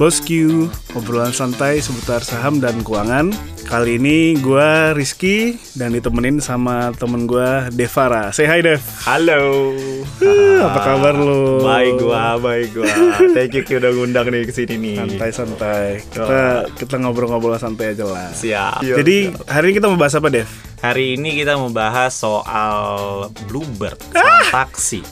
Bosku, 0.00 0.72
obrolan 0.96 1.28
santai 1.28 1.84
seputar 1.84 2.24
saham 2.24 2.56
dan 2.56 2.80
keuangan. 2.80 3.36
Kali 3.68 4.00
ini 4.00 4.32
gue 4.32 4.96
Rizky 4.96 5.60
dan 5.76 5.92
ditemenin 5.92 6.40
sama 6.40 6.88
temen 6.96 7.28
gue 7.28 7.68
Devara. 7.76 8.32
Say 8.32 8.48
hi 8.48 8.64
Dev. 8.64 8.80
Halo. 9.04 9.76
Uh, 10.24 10.64
apa 10.64 10.80
kabar 10.88 11.12
lo? 11.20 11.60
Baik 11.60 12.00
gua, 12.00 12.40
baik 12.40 12.80
gua. 12.80 12.88
Thank 13.36 13.60
you 13.60 13.76
udah 13.76 13.92
ngundang 13.92 14.32
nih 14.32 14.48
ke 14.48 14.52
sini 14.56 14.80
nih. 14.80 14.96
Santai-santai. 15.04 16.00
Kita 16.08 16.64
kita 16.80 16.96
ngobrol-ngobrol 16.96 17.60
santai 17.60 17.92
aja 17.92 18.08
lah. 18.08 18.32
Siap. 18.32 18.80
Jadi 18.80 19.36
hari 19.52 19.64
ini 19.68 19.74
kita 19.84 19.86
mau 19.92 20.00
bahas 20.00 20.16
apa 20.16 20.32
Dev? 20.32 20.48
Hari 20.80 21.20
ini 21.20 21.44
kita 21.44 21.60
mau 21.60 21.68
bahas 21.68 22.16
soal 22.16 23.28
Bluebird, 23.52 24.00
soal 24.16 24.48
taksi. 24.48 25.04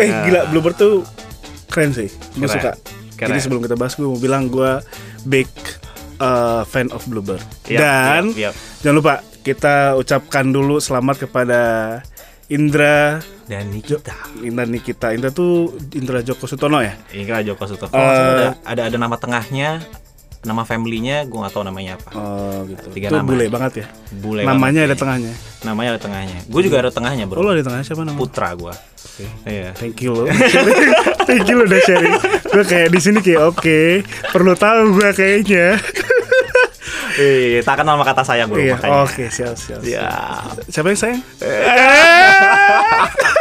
Eh 0.00 0.08
gila 0.24 0.48
Bluebird 0.48 0.80
tuh 0.80 1.04
keren 1.68 1.92
sih. 1.92 2.08
Gue 2.32 2.48
suka. 2.48 2.72
Keren. 3.18 3.34
Jadi 3.34 3.40
sebelum 3.42 3.66
kita 3.66 3.74
bahas 3.74 3.98
gue 3.98 4.06
mau 4.06 4.14
bilang 4.14 4.46
gue 4.46 4.78
big 5.26 5.50
uh, 6.22 6.62
fan 6.62 6.86
of 6.94 7.02
Bluebird. 7.10 7.42
Yap, 7.66 7.80
dan 7.82 8.22
yap, 8.30 8.54
yap. 8.54 8.54
jangan 8.78 8.94
lupa 8.94 9.14
kita 9.42 9.98
ucapkan 9.98 10.46
dulu 10.54 10.78
selamat 10.78 11.26
kepada 11.26 11.60
Indra 12.48 13.18
Dan 13.48 13.72
Nikita. 13.72 14.14
Indra 14.40 14.64
Nikita. 14.68 15.12
Indra 15.12 15.32
tuh 15.32 15.74
Indra 15.96 16.20
Joko 16.22 16.44
Sutono 16.46 16.78
ya? 16.78 16.94
Ini 17.10 17.24
kan 17.26 17.42
Joko 17.42 17.64
Sutopo. 17.64 17.96
Eh. 17.96 18.04
ada, 18.04 18.54
ada 18.64 18.82
ada 18.92 18.96
nama 18.96 19.16
tengahnya, 19.16 19.82
nama 20.38 20.62
family-nya 20.62 21.26
gue 21.26 21.34
gak 21.34 21.50
tahu 21.50 21.66
namanya 21.66 21.98
apa. 21.98 22.10
Oh 22.14 22.62
gitu. 22.64 22.94
Tiga 22.94 23.10
Itu 23.10 23.16
nama. 23.16 23.26
bule 23.26 23.44
banget 23.48 23.72
ya. 23.82 23.86
Bule 24.14 24.42
Namanya 24.42 24.80
ada 24.80 24.86
banget 24.86 24.94
nih. 24.94 25.00
tengahnya. 25.00 25.32
Namanya 25.60 25.88
ada 25.90 26.00
tengahnya. 26.00 26.38
Gue 26.46 26.60
juga 26.62 26.76
ada 26.78 26.90
tengahnya, 26.90 27.24
Oh 27.24 27.28
Bro. 27.28 27.42
lo 27.42 27.50
ada 27.50 27.60
tengahnya 27.60 27.84
siapa 27.84 28.02
namanya? 28.02 28.18
Putra 28.18 28.48
gua. 28.54 28.74
Iya. 29.42 29.74
Thank 29.74 29.98
you 30.00 30.14
lo. 30.14 30.24
Thank 31.28 31.44
you 31.44 31.56
lo 31.56 31.64
udah 31.64 31.80
sharing. 31.82 32.14
Gue 32.44 32.64
kayak 32.64 32.88
di 32.88 33.00
sini 33.00 33.18
kayak 33.18 33.42
oke, 33.46 33.80
perlu 34.30 34.54
tahu 34.54 34.94
gue 34.94 35.10
kayaknya. 35.12 35.74
Eh, 37.18 37.58
tak 37.66 37.82
kenal 37.82 37.98
sama 37.98 38.06
kata 38.06 38.22
sayang, 38.22 38.46
Bro, 38.46 38.62
Iya, 38.62 38.78
oke, 39.02 39.26
siap 39.28 39.58
siap. 39.58 39.82
Ya. 39.82 40.06
Siapa 40.70 40.86
yang 40.86 40.98
sayang? 40.98 41.20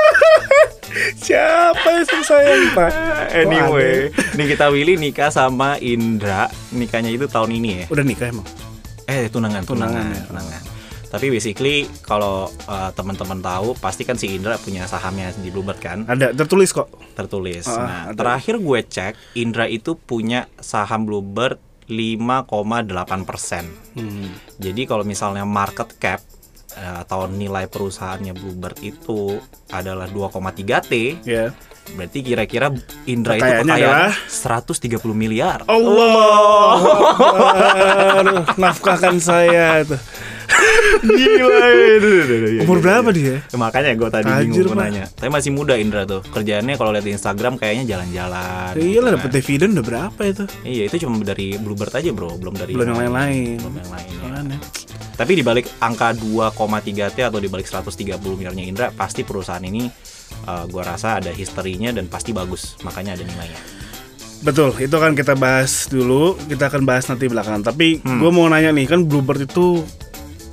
Siapa 1.17 1.83
yang 2.01 2.23
sayang, 2.23 2.63
Pak? 2.73 2.91
Anyway, 3.43 4.09
Nikita 4.33 4.71
Willy 4.71 4.95
nikah 4.95 5.27
sama 5.27 5.75
Indra. 5.77 6.47
Nikahnya 6.71 7.11
itu 7.11 7.27
tahun 7.27 7.51
ini 7.53 7.69
ya. 7.69 7.85
Udah 7.91 8.03
nikah 8.03 8.31
emang? 8.31 8.47
Eh 9.05 9.27
tunangan, 9.27 9.63
tunangan, 9.63 10.03
Tunangan, 10.03 10.15
ya. 10.15 10.23
tunangan. 10.27 10.61
Tapi 11.07 11.31
basically 11.31 11.87
kalau 12.03 12.47
uh, 12.67 12.91
teman-teman 12.91 13.39
tahu 13.39 13.71
pasti 13.79 14.03
kan 14.03 14.19
si 14.19 14.35
Indra 14.35 14.59
punya 14.59 14.83
sahamnya 14.83 15.31
di 15.33 15.47
Bluebird 15.47 15.79
kan 15.79 16.03
Ada 16.03 16.35
tertulis 16.35 16.75
kok. 16.75 16.91
tertulis. 17.15 17.63
Ah, 17.63 17.79
nah, 17.79 18.01
ada. 18.11 18.17
terakhir 18.19 18.59
gue 18.59 18.79
cek 18.83 19.13
Indra 19.39 19.71
itu 19.71 19.95
punya 19.95 20.51
saham 20.59 21.07
Bluebird 21.07 21.63
5,8 21.87 23.23
persen. 23.23 23.71
Hmm. 23.95 24.35
Jadi 24.59 24.83
kalau 24.83 25.07
misalnya 25.07 25.47
market 25.47 25.95
cap 25.95 26.19
atau 26.77 27.25
nilai 27.25 27.65
perusahaannya 27.65 28.33
Bluebird 28.33 28.77
itu 28.81 29.41
adalah 29.69 30.05
2,3 30.07 30.79
T, 30.85 30.91
Ya. 31.25 31.51
berarti 31.95 32.19
kira-kira 32.19 32.67
Indra 33.07 33.35
itu 33.39 33.43
kekayaan 33.47 33.67
adalah? 33.71 34.11
130 34.27 35.15
miliar. 35.15 35.63
Allah. 35.65 36.77
Aduh, 38.21 38.43
nafkahkan 38.59 39.17
saya 39.17 39.81
tuh. 39.83 39.99
Gila. 41.03 41.67
Umur 42.63 42.79
berapa 42.79 43.09
dia? 43.11 43.43
Makanya 43.51 43.93
gue 43.99 44.09
tadi 44.09 44.25
Tajir, 44.31 44.47
bingung 44.47 44.73
mau 44.73 44.79
nanya. 44.79 45.05
Tapi 45.11 45.27
masih 45.27 45.51
muda 45.51 45.75
Indra 45.75 46.07
tuh. 46.07 46.23
Kerjaannya 46.23 46.79
kalau 46.79 46.95
lihat 46.95 47.05
di 47.05 47.13
Instagram 47.13 47.59
kayaknya 47.59 47.97
jalan-jalan. 47.97 48.73
Iya 48.79 48.99
lah 49.03 49.11
gitu 49.11 49.15
dapet 49.19 49.29
kan. 49.29 49.35
dividen 49.37 49.69
udah 49.75 49.85
berapa 49.85 50.21
itu? 50.23 50.43
Iya 50.63 50.83
itu 50.87 50.95
cuma 51.03 51.19
dari 51.21 51.59
Bluebird 51.59 51.93
aja 51.93 52.09
bro, 52.15 52.31
belum 52.39 52.55
dari 52.55 52.71
Belum 52.73 52.95
yang 52.95 52.99
lain-lain. 53.11 53.57
Belum 53.59 53.75
yang 53.75 53.89
lainnya. 53.91 54.59
Tapi 55.17 55.33
di 55.33 55.41
balik 55.41 55.81
angka 55.81 56.13
2,3 56.13 56.53
T 57.09 57.17
atau 57.19 57.41
di 57.41 57.49
balik 57.49 57.65
130 57.65 57.97
miliarnya 58.37 58.63
Indra, 58.63 58.87
pasti 58.93 59.25
perusahaan 59.25 59.59
ini 59.59 59.89
uh, 60.45 60.69
gua 60.69 60.93
rasa 60.93 61.17
ada 61.17 61.33
historinya 61.33 61.89
dan 61.89 62.05
pasti 62.05 62.31
bagus, 62.31 62.77
makanya 62.81 63.17
ada 63.17 63.25
nilainya. 63.25 63.57
Betul, 64.37 64.77
itu 64.77 64.93
kan 64.93 65.17
kita 65.17 65.33
bahas 65.33 65.89
dulu, 65.89 66.37
kita 66.45 66.69
akan 66.69 66.85
bahas 66.85 67.09
nanti 67.09 67.25
belakangan. 67.25 67.65
Tapi 67.65 68.05
Hmm. 68.05 68.21
gue 68.21 68.29
mau 68.29 68.45
nanya 68.45 68.69
nih, 68.69 68.85
kan 68.85 69.01
Bluebird 69.01 69.41
itu 69.43 69.81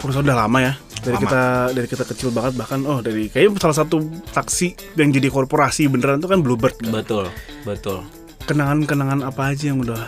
perusahaan 0.00 0.24
udah 0.24 0.38
lama 0.40 0.58
ya. 0.58 0.72
Dari 1.04 1.12
Lama. 1.12 1.22
kita 1.22 1.42
dari 1.76 1.84
kita 1.86 2.04
kecil 2.08 2.32
banget 2.32 2.56
bahkan 2.56 2.80
oh 2.88 3.04
dari 3.04 3.28
kayaknya 3.28 3.60
salah 3.60 3.76
satu 3.76 4.00
taksi 4.32 4.72
yang 4.96 5.12
jadi 5.12 5.28
korporasi 5.28 5.84
beneran 5.86 6.16
itu 6.16 6.24
kan 6.26 6.40
Bluebird. 6.40 6.80
kan. 6.80 6.88
Betul, 6.90 7.28
betul. 7.62 8.00
Kenangan-kenangan 8.42 9.20
apa 9.20 9.52
aja 9.52 9.68
yang 9.68 9.84
udah 9.84 10.00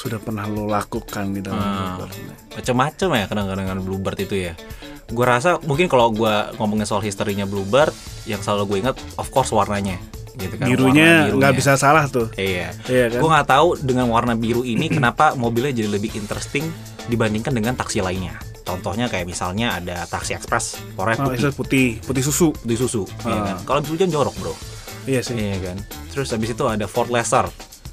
sudah 0.00 0.16
pernah 0.16 0.44
lo 0.44 0.64
lakukan 0.64 1.28
di 1.30 1.44
dalam 1.44 1.60
Ah. 1.60 2.00
Bluebird? 2.00 2.12
Macam-macam 2.56 3.08
ya 3.12 3.24
kadang-kadang 3.26 3.80
Bluebird 3.80 4.18
itu 4.18 4.34
ya. 4.40 4.52
Gua 5.06 5.26
rasa 5.28 5.60
mungkin 5.60 5.86
kalau 5.86 6.08
gua 6.08 6.54
ngomongin 6.56 6.84
soal 6.84 7.02
historinya 7.02 7.44
Bluebird, 7.44 7.92
yang 8.24 8.38
selalu 8.38 8.62
gue 8.66 8.78
ingat 8.80 8.96
of 9.14 9.28
course 9.28 9.50
warnanya. 9.50 10.00
Gitu 10.32 10.56
kan, 10.56 10.64
Birunya 10.64 11.28
nggak 11.28 11.36
birunya. 11.36 11.50
bisa 11.52 11.72
salah 11.76 12.06
tuh. 12.06 12.32
Iya. 12.34 12.72
Iya 12.86 13.04
kan? 13.10 13.18
Gue 13.18 13.28
nggak 13.28 13.48
tahu 13.50 13.68
dengan 13.78 14.06
warna 14.08 14.32
biru 14.32 14.62
ini 14.62 14.88
kenapa 14.96 15.34
mobilnya 15.34 15.74
jadi 15.74 15.90
lebih 15.90 16.14
interesting 16.14 16.64
dibandingkan 17.06 17.52
dengan 17.52 17.74
taksi 17.74 18.00
lainnya. 18.00 18.38
Contohnya 18.62 19.10
kayak 19.10 19.26
misalnya 19.26 19.74
ada 19.74 20.06
taksi 20.06 20.32
ekspres 20.32 20.78
warna 20.94 21.18
Oh, 21.18 21.26
putih, 21.26 21.36
itu 21.36 21.48
putih, 21.52 21.88
putih 22.00 22.22
susu. 22.22 22.48
putih 22.54 22.78
susu. 22.78 23.02
iya 23.26 23.34
Ah. 23.34 23.44
kan? 23.44 23.56
Kalau 23.66 23.80
biru 23.82 23.96
kan 23.98 24.08
jorok 24.08 24.34
bro. 24.38 24.54
Iya 25.04 25.20
sih. 25.20 25.34
Iya 25.34 25.58
kan. 25.60 25.76
Terus 26.08 26.30
habis 26.30 26.50
itu 26.50 26.64
ada 26.64 26.86
Ford 26.86 27.10
Laser. 27.10 27.50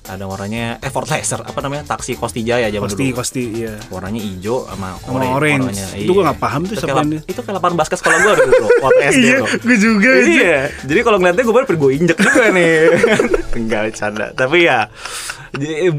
Ada 0.08 0.24
warnanya 0.24 0.80
eh 0.80 0.88
Ford 0.88 1.04
Laser 1.06 1.44
apa 1.44 1.60
namanya 1.60 1.84
taksi 1.84 2.16
Kosti 2.16 2.42
Jaya 2.48 2.72
zaman 2.72 2.88
Kosti, 2.88 3.06
dulu. 3.12 3.18
kosti, 3.20 3.44
iya. 3.60 3.74
Warnanya 3.92 4.22
hijau 4.24 4.64
sama, 4.64 4.96
orange. 5.12 5.36
orange. 5.36 5.64
warnanya. 5.68 5.88
Itu 6.00 6.12
gua 6.16 6.24
nggak 6.32 6.40
paham 6.40 6.62
tuh 6.64 6.76
itu 6.80 6.88
ini. 6.88 7.18
itu 7.28 7.40
kayak 7.44 7.56
lapangan 7.60 7.76
basket 7.76 7.98
sekolah 8.00 8.18
gue 8.24 8.34
dulu 8.48 8.68
SD 9.04 9.26
Iya, 9.28 9.38
gue 9.44 9.78
juga. 9.78 10.10
Iya, 10.24 10.58
jadi 10.88 11.00
kalau 11.04 11.18
ngeliatnya 11.20 11.44
gue 11.44 11.56
baru 11.56 11.66
gue 11.76 11.92
injek 11.92 12.18
juga 12.18 12.46
nih. 12.56 12.74
Enggak 13.60 13.84
canda. 14.00 14.32
Tapi 14.32 14.58
ya, 14.64 14.88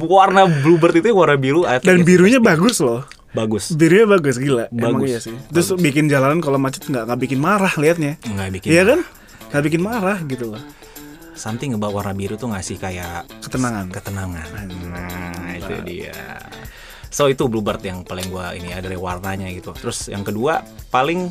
warna 0.00 0.48
bluebird 0.48 0.94
itu 0.96 1.12
warna 1.12 1.36
biru. 1.36 1.68
Dan 1.84 2.00
it's 2.00 2.06
birunya 2.08 2.40
bagus 2.40 2.80
loh. 2.80 3.04
bagus. 3.36 3.76
Birunya 3.76 4.08
bagus 4.08 4.40
gila. 4.40 4.72
Emang 4.72 5.04
Bagus. 5.04 5.08
iya 5.12 5.18
sih. 5.20 5.36
Terus 5.52 5.76
bikin 5.76 6.08
jalanan 6.08 6.40
kalau 6.40 6.56
macet 6.56 6.80
nggak 6.88 7.04
nggak 7.06 7.20
bikin 7.28 7.38
marah 7.38 7.72
liatnya. 7.76 8.16
Nggak 8.24 8.48
bikin. 8.56 8.68
Iya 8.72 8.82
kan? 8.88 9.00
Nggak 9.52 9.62
bikin 9.68 9.82
marah 9.84 10.18
gitu 10.24 10.44
loh. 10.56 10.60
Something 11.38 11.70
about 11.72 11.94
warna 11.94 12.10
biru 12.12 12.34
tuh 12.34 12.50
ngasih 12.50 12.76
kayak 12.76 13.30
Ketenangan. 13.40 13.86
ketenangan. 13.88 14.46
Nah, 14.84 15.54
itu 15.54 15.74
dia. 15.86 16.18
So 17.08 17.24
itu 17.24 17.46
bluebird 17.46 17.80
yang 17.80 18.02
paling 18.02 18.26
gua 18.26 18.52
ini 18.52 18.68
ada 18.68 18.84
dari 18.84 18.98
warnanya 18.98 19.48
gitu. 19.48 19.70
Terus 19.72 20.06
yang 20.06 20.20
kedua 20.20 20.60
paling 20.88 21.30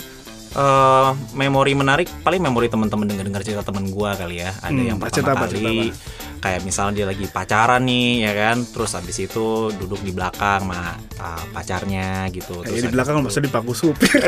eh, 0.50 1.10
memori 1.34 1.76
menarik 1.76 2.08
paling 2.20 2.40
memori 2.40 2.66
teman-teman 2.66 3.06
dengar-dengar 3.06 3.44
cerita 3.44 3.62
temen 3.62 3.92
gua 3.92 4.16
kali 4.16 4.40
ya. 4.40 4.56
Ada 4.58 4.72
Hmm, 4.74 4.88
yang 4.88 4.98
pertama 4.98 5.36
apa, 5.36 5.46
kali 5.46 5.92
kayak 6.38 6.62
misalnya 6.62 6.94
dia 6.96 7.08
lagi 7.08 7.26
pacaran 7.28 7.84
nih 7.84 8.10
ya 8.22 8.34
kan. 8.34 8.58
Terus 8.64 8.92
habis 8.96 9.18
itu 9.20 9.46
duduk 9.72 10.02
di 10.02 10.10
belakang 10.10 10.66
sama 10.66 10.96
ah, 11.20 11.44
pacarnya 11.52 12.32
gitu. 12.32 12.64
Terus 12.64 12.74
di 12.74 12.82
habis 12.82 12.96
belakang 12.96 13.16
itu- 13.20 13.26
masa 13.28 13.40
dipangku 13.44 13.74
supir. 13.76 14.08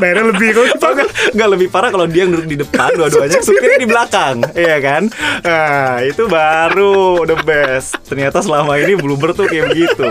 Bayarnya 0.00 0.24
lebih 0.30 0.48
kok. 0.54 0.64
Nggak, 0.78 1.08
nggak 1.34 1.48
lebih 1.56 1.66
parah 1.72 1.90
kalau 1.90 2.06
dia 2.06 2.24
duduk 2.28 2.46
di 2.46 2.56
depan 2.60 2.92
dua-duanya 2.94 3.40
supirnya 3.46 3.78
di 3.80 3.88
belakang. 3.88 4.36
Iya 4.54 4.76
kan? 4.80 5.02
Nah 5.42 6.04
itu 6.04 6.28
baru 6.28 7.24
the 7.24 7.36
best. 7.44 7.98
Ternyata 8.06 8.44
selama 8.44 8.76
ini 8.78 8.94
Bluebird 8.98 9.34
tuh 9.36 9.48
kayak 9.48 9.72
begitu. 9.72 10.08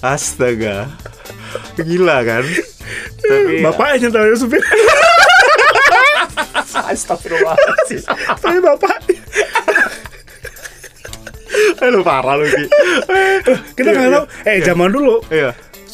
Astaga. 0.00 0.88
Gila 1.76 2.22
kan? 2.24 2.44
Tapi 3.20 3.62
Bapaknya 3.62 4.08
tahu 4.10 4.24
ya 4.26 4.36
supir. 4.38 4.62
astagfirullahaladzim. 6.90 8.02
Tapi 8.38 8.58
bapak. 8.58 8.98
lu 11.90 12.02
parah 12.06 12.38
lu 12.38 12.46
Ki. 12.46 12.64
Kita 13.74 13.88
nggak 13.90 14.06
Iya, 14.06 14.14
tahu. 14.14 14.24
Eh 14.46 14.56
zaman 14.62 14.88
dulu. 14.90 15.14
Iya 15.30 15.50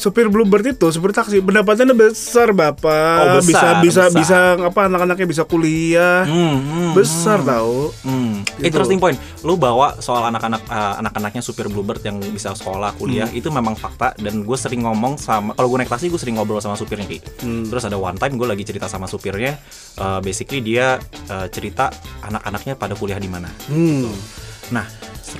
supir 0.07 0.31
Bluebird 0.31 0.63
itu 0.65 0.87
supir 0.87 1.11
taksi 1.11 1.43
pendapatannya 1.43 1.91
besar 1.91 2.55
bapak. 2.55 3.17
Oh, 3.19 3.43
besar, 3.43 3.83
bisa 3.83 4.07
bisa 4.07 4.07
besar. 4.07 4.15
bisa 4.15 4.37
apa 4.63 4.79
anak-anaknya 4.87 5.27
bisa 5.27 5.43
kuliah. 5.43 6.23
Hmm, 6.23 6.57
hmm, 6.57 6.89
besar 6.95 7.43
tahu. 7.43 7.91
Hmm, 8.01 8.47
Gitu. 8.55 8.71
interesting 8.71 8.97
point. 8.97 9.19
Lu 9.43 9.53
bawa 9.53 9.99
soal 9.99 10.23
anak-anak 10.25 10.63
eh, 10.63 10.93
anak-anaknya 10.97 11.41
supir 11.41 11.67
Bluebird 11.67 11.99
yang 12.01 12.23
bisa 12.23 12.53
sekolah, 12.53 12.95
kuliah, 12.95 13.27
Hmm. 13.27 13.35
itu 13.35 13.51
memang 13.51 13.75
fakta 13.75 14.15
dan 14.15 14.41
gue 14.41 14.57
sering 14.57 14.81
ngomong 14.81 15.19
sama 15.19 15.51
kalau 15.53 15.67
gue 15.67 15.83
naik 15.83 15.91
taksi 15.91 16.07
gue 16.07 16.17
sering 16.17 16.37
ngobrol 16.37 16.57
sama 16.57 16.73
supirnya 16.73 17.03
Ki. 17.03 17.19
Hmm. 17.43 17.67
Terus 17.67 17.83
ada 17.83 17.95
one 17.95 18.15
time 18.15 18.35
gue 18.35 18.47
lagi 18.47 18.63
cerita 18.63 18.87
sama 18.87 19.05
supirnya, 19.05 19.59
eh, 19.93 20.19
basically 20.21 20.63
dia 20.63 20.95
eh, 21.27 21.47
cerita 21.49 21.91
anak-anaknya 22.23 22.73
pada 22.73 22.95
kuliah 22.95 23.17
di 23.17 23.27
mana. 23.27 23.51
Hmm. 23.67 24.07
Nah, 24.69 24.83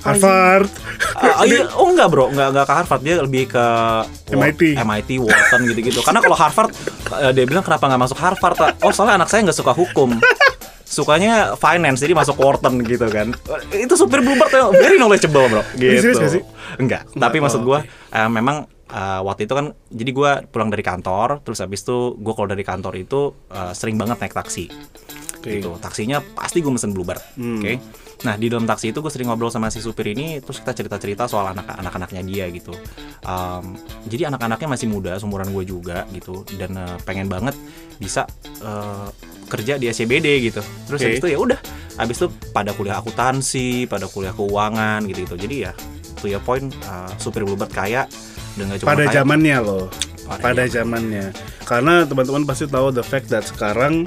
Harvard. 0.03 0.71
Ah, 1.17 1.41
iya, 1.49 1.65
oh 1.81 1.89
enggak 1.89 2.13
bro, 2.13 2.29
enggak 2.29 2.53
enggak 2.53 2.65
ke 2.69 2.73
Harvard 2.77 3.01
dia 3.01 3.15
lebih 3.17 3.49
ke 3.49 3.65
MIT. 4.29 4.77
MIT, 4.77 5.09
Wharton 5.17 5.61
gitu-gitu. 5.65 5.99
Karena 6.05 6.21
kalau 6.21 6.37
Harvard 6.37 6.69
eh, 7.09 7.33
dia 7.33 7.45
bilang 7.49 7.65
kenapa 7.65 7.89
nggak 7.89 8.01
masuk 8.05 8.17
Harvard? 8.21 8.57
Oh 8.85 8.93
soalnya 8.93 9.25
anak 9.25 9.29
saya 9.33 9.41
nggak 9.49 9.57
suka 9.57 9.73
hukum. 9.73 10.21
sukanya 10.87 11.57
finance 11.59 11.99
jadi 11.99 12.13
masuk 12.13 12.37
Wharton 12.37 12.85
gitu 12.85 13.09
kan. 13.09 13.33
Itu 13.73 13.97
supir 13.97 14.21
Bluebird 14.21 14.53
yang 14.53 14.71
very 14.77 15.01
knowledgeable 15.01 15.49
bro. 15.49 15.63
Gitu. 15.75 16.05
serius 16.05 16.21
gak 16.21 16.33
sih? 16.37 16.43
Enggak. 16.77 17.09
Tapi 17.11 17.37
maksud 17.41 17.65
gua 17.65 17.83
eh, 18.13 18.29
memang 18.29 18.69
eh, 18.93 19.21
waktu 19.25 19.49
itu 19.49 19.53
kan 19.57 19.73
jadi 19.89 20.11
gua 20.13 20.31
pulang 20.45 20.69
dari 20.69 20.85
kantor 20.85 21.41
terus 21.41 21.59
habis 21.59 21.81
itu 21.81 22.13
gua 22.21 22.37
kalau 22.37 22.47
dari 22.53 22.63
kantor 22.63 22.93
itu 22.93 23.33
eh, 23.51 23.73
sering 23.73 23.97
banget 23.97 24.21
naik 24.21 24.37
taksi. 24.37 24.69
Oke. 25.47 25.59
Gitu. 25.61 25.69
Taksinya 25.79 26.17
pasti 26.35 26.59
gue 26.59 26.71
mesen 26.71 26.91
Bluebird. 26.91 27.21
Oke. 27.37 27.79
Nah, 28.25 28.33
di 28.33 28.49
dalam 28.49 28.65
taksi 28.65 28.89
itu 28.89 28.97
gue 28.97 29.11
sering 29.13 29.29
ngobrol 29.29 29.53
sama 29.53 29.69
si 29.69 29.77
supir 29.77 30.09
ini 30.09 30.41
terus 30.41 30.57
kita 30.65 30.73
cerita-cerita 30.73 31.29
soal 31.29 31.53
anak 31.53 31.69
anak-anaknya 31.69 32.21
dia 32.25 32.45
gitu. 32.49 32.73
Um, 33.21 33.77
jadi 34.09 34.33
anak-anaknya 34.33 34.67
masih 34.73 34.87
muda, 34.89 35.21
seumuran 35.21 35.53
gue 35.53 35.63
juga 35.69 36.09
gitu 36.09 36.41
dan 36.57 36.73
eh, 36.73 36.97
pengen 37.05 37.29
banget 37.29 37.53
bisa 38.01 38.25
eh, 38.61 39.07
kerja 39.45 39.77
di 39.77 39.93
SCBD 39.93 40.49
gitu. 40.49 40.65
Terus 40.89 40.97
Oke. 40.97 41.05
habis 41.05 41.19
itu 41.21 41.29
ya 41.29 41.37
udah, 41.37 41.59
habis 42.01 42.17
itu 42.17 42.27
pada 42.49 42.73
kuliah 42.73 42.97
akuntansi, 42.97 43.85
pada 43.85 44.09
kuliah 44.09 44.33
keuangan 44.33 45.05
gitu 45.05 45.21
gitu. 45.29 45.35
Jadi 45.37 45.55
ya 45.69 45.71
to 46.17 46.25
your 46.25 46.41
point 46.41 46.73
eh, 46.73 47.11
supir 47.21 47.45
Bluebird 47.45 47.69
kaya 47.69 48.09
dan 48.57 48.73
gak 48.73 48.81
cuma 48.81 48.89
pada 48.97 49.05
kaya, 49.05 49.15
zamannya 49.21 49.57
loh 49.61 49.85
Pada 50.25 50.41
pada 50.41 50.63
zamannya 50.65 51.25
karena 51.63 52.03
teman-teman 52.03 52.43
pasti 52.43 52.65
tahu 52.65 52.89
the 52.89 53.05
fact 53.05 53.29
that 53.29 53.45
sekarang 53.45 54.03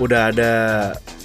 udah 0.00 0.32
ada 0.32 0.52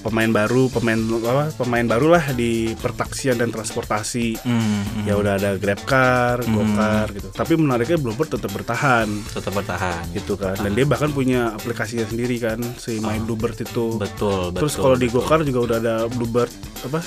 pemain 0.04 0.30
baru 0.30 0.70
pemain 0.70 1.00
apa 1.24 1.50
pemain 1.56 1.82
baru 1.82 2.14
lah 2.14 2.26
di 2.32 2.76
pertaksian 2.76 3.40
dan 3.40 3.50
transportasi 3.50 4.38
Hmm, 4.38 4.62
hmm, 4.62 5.04
ya 5.08 5.16
udah 5.16 5.34
ada 5.36 5.56
Grabcar, 5.56 6.44
Gokar 6.44 7.08
gitu 7.10 7.28
tapi 7.32 7.56
menariknya 7.56 7.98
Bluebird 7.98 8.30
tetap 8.30 8.52
bertahan 8.52 9.08
tetap 9.26 9.56
bertahan. 9.56 10.04
gitu 10.12 10.36
kan 10.36 10.54
dan 10.56 10.72
dia 10.72 10.86
bahkan 10.86 11.10
punya 11.10 11.56
aplikasinya 11.56 12.06
sendiri 12.06 12.38
kan 12.38 12.60
si 12.76 13.00
My 13.00 13.18
Bluebird 13.18 13.58
itu 13.58 13.98
Betul, 13.98 14.52
betul. 14.52 14.60
terus 14.62 14.74
kalau 14.76 14.94
di. 14.94 15.08
Gokar 15.08 15.42
juga 15.42 15.60
udah 15.64 15.78
ada 15.80 15.96
Bluebird 16.06 16.52
apa 16.84 17.00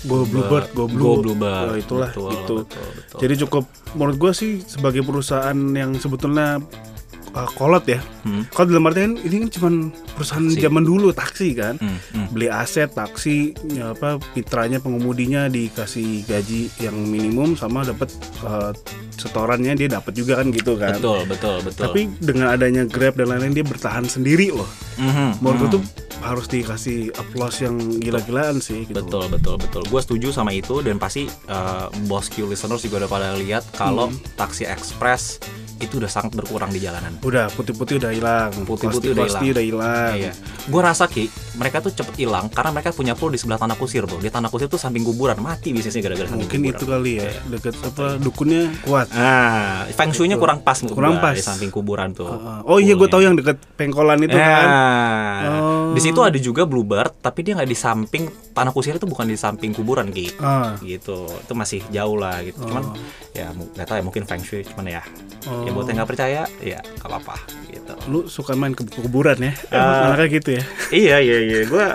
Go 0.00 0.24
Bluebird, 0.24 0.72
Go 0.72 0.88
Blue, 0.88 1.04
Go 1.04 1.12
Bluebird. 1.20 1.66
Oh, 1.66 1.76
itulah 1.76 2.08
Betul, 2.08 2.32
gitu. 2.32 2.54
betul, 2.64 2.86
betul. 2.96 3.18
Jadi 3.20 3.34
cukup 3.44 3.64
menurut 3.92 4.16
gue 4.16 4.32
sih 4.32 4.52
sebagai 4.64 5.04
perusahaan 5.04 5.58
yang 5.70 5.92
sebetulnya 5.92 6.56
uh, 7.34 7.48
kolot 7.54 7.84
ya. 7.86 8.00
Hmm. 8.22 8.44
Kalau 8.50 8.66
dalam 8.70 8.86
artian 8.86 9.16
ini 9.16 9.46
kan 9.46 9.50
cuman 9.50 9.74
perusahaan 10.14 10.46
Taksi. 10.46 10.60
zaman 10.60 10.84
dulu 10.84 11.08
taksi 11.10 11.48
kan. 11.56 11.74
Hmm, 11.80 11.98
hmm. 12.12 12.26
Beli 12.32 12.48
aset 12.48 12.92
taksi 12.92 13.52
ya 13.72 13.92
apa 13.94 14.20
mitranya 14.34 14.78
pengemudinya 14.78 15.48
dikasih 15.48 16.24
gaji 16.24 16.70
yang 16.78 16.94
minimum 16.94 17.54
sama 17.54 17.82
dapat 17.82 18.10
uh, 18.42 18.70
setorannya 19.16 19.76
dia 19.76 19.88
dapat 19.90 20.12
juga 20.16 20.40
kan 20.40 20.48
gitu 20.50 20.76
kan. 20.76 20.96
Betul, 20.96 21.28
betul, 21.28 21.56
betul. 21.60 21.82
Tapi 21.88 22.00
dengan 22.20 22.52
adanya 22.52 22.82
Grab 22.86 23.16
dan 23.16 23.28
lain-lain 23.30 23.54
dia 23.54 23.66
bertahan 23.66 24.04
sendiri 24.04 24.50
loh. 24.50 24.68
Mhm, 24.96 25.40
Menurut 25.40 25.68
mhm. 25.68 25.74
tuh 25.76 25.84
harus 26.20 26.44
dikasih 26.46 27.16
applause 27.16 27.64
yang 27.64 27.80
gila-gilaan 27.96 28.60
sih 28.60 28.84
gitu. 28.84 28.92
betul 29.00 29.24
betul 29.32 29.56
betul 29.56 29.80
gue 29.88 30.00
setuju 30.04 30.28
sama 30.36 30.52
itu 30.52 30.84
dan 30.84 31.00
pasti 31.00 31.24
uh, 31.48 31.88
bos 32.04 32.28
Q 32.28 32.44
listeners 32.44 32.84
juga 32.84 33.00
udah 33.00 33.08
pada 33.08 33.28
lihat 33.40 33.64
kalau 33.72 34.12
Hmm. 34.12 34.20
taksi 34.36 34.68
express 34.68 35.40
itu 35.80 35.96
udah 35.96 36.06
sangat 36.06 36.32
berkurang 36.32 36.68
di 36.68 36.78
jalanan 36.78 37.16
Udah 37.20 37.48
putih-putih 37.48 37.96
udah 37.96 38.10
hilang, 38.10 38.52
Putih-putih 38.62 39.10
udah 39.10 39.24
Plastik-plastik 39.24 39.50
udah 39.50 39.64
hilang. 39.64 40.14
Iya. 40.14 40.32
Gue 40.66 40.80
rasa 40.80 41.04
ki 41.04 41.24
mereka 41.52 41.80
tuh 41.80 41.90
cepet 41.90 42.14
hilang 42.18 42.46
karena 42.46 42.70
mereka 42.70 42.90
punya 42.90 43.12
pool 43.12 43.28
di 43.28 43.36
sebelah 43.36 43.56
tanah 43.56 43.74
kusir 43.74 44.04
bro. 44.04 44.16
Di 44.16 44.28
tanah 44.28 44.46
kusir 44.46 44.66
tuh 44.66 44.76
samping 44.76 45.02
kuburan 45.02 45.36
mati 45.38 45.70
bisnisnya 45.70 46.00
gara-gara 46.02 46.28
Mungkin 46.30 46.46
kuburan. 46.60 46.70
itu 46.70 46.84
kali 46.86 47.12
ya, 47.16 47.28
deket 47.48 47.74
apa 47.80 48.04
dukunnya 48.16 48.62
kuat. 48.82 49.08
Ah, 49.10 49.88
feng 49.90 50.10
shui-nya 50.10 50.36
kurang 50.36 50.60
pas 50.60 50.76
Kurang 50.78 51.16
gua, 51.16 51.22
pas. 51.22 51.34
di 51.34 51.40
samping 51.40 51.68
kuburan 51.68 52.12
tuh. 52.12 52.28
Uh, 52.28 52.60
oh 52.66 52.78
iya 52.78 52.92
gue 52.92 53.06
tahu 53.06 53.20
yang 53.20 53.34
deket 53.34 53.56
pengkolan 53.74 54.20
itu 54.20 54.32
Ya, 54.32 54.46
kan. 54.60 54.68
di 55.90 56.00
situ 56.00 56.20
ada 56.20 56.36
juga 56.36 56.62
bluebird, 56.62 57.18
tapi 57.18 57.40
dia 57.40 57.54
nggak 57.54 57.66
di 57.66 57.74
samping 57.74 58.24
tanah 58.50 58.70
kusir 58.70 58.94
itu 58.94 59.04
bukan 59.04 59.26
di 59.26 59.34
samping 59.34 59.72
kuburan 59.72 60.08
ki. 60.08 60.36
Ah. 60.38 60.76
gitu 60.80 61.24
itu 61.26 61.52
masih 61.52 61.80
jauh 61.88 62.14
lah 62.14 62.40
gitu 62.40 62.60
cuman 62.62 62.82
Oh. 62.82 62.94
ya 63.30 63.50
nggak 63.50 63.84
tahu 63.84 63.96
ya 63.96 64.02
mungkin 64.02 64.22
feng 64.24 64.40
shui 64.40 64.62
cuman 64.62 64.86
ya 64.90 65.02
Oh. 65.42 65.64
Buat 65.72 65.86
yang 65.86 65.96
nggak 65.96 66.10
percaya 66.10 66.42
ya 66.58 66.78
nggak 66.80 67.06
apa-apa 67.06 67.36
gitu 67.68 67.92
Lu 68.06 68.26
suka 68.26 68.52
main 68.52 68.70
ke 68.70 68.82
kuburan 68.86 69.36
ya? 69.36 69.52
Anaknya 69.70 70.26
gitu 70.30 70.50
ya. 70.54 70.62
iya 70.90 71.16
iya 71.18 71.38
iya 71.40 71.58
gue 71.64 71.86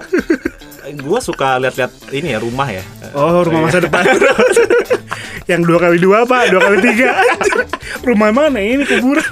gue 0.96 1.20
suka 1.20 1.58
lihat-lihat 1.58 1.92
ini 2.12 2.32
ya 2.32 2.40
rumah 2.40 2.68
ya 2.68 2.84
Oh, 3.12 3.42
rumah 3.42 3.66
masa 3.66 3.80
depan. 3.80 4.04
yang 5.50 5.62
dua 5.62 5.78
kali 5.80 5.98
dua 5.98 6.24
pak, 6.24 6.50
dua 6.50 6.62
kali 6.62 6.78
tiga. 6.84 7.16
rumah 8.04 8.30
mana 8.30 8.58
ini 8.58 8.84
kuburan? 8.84 9.24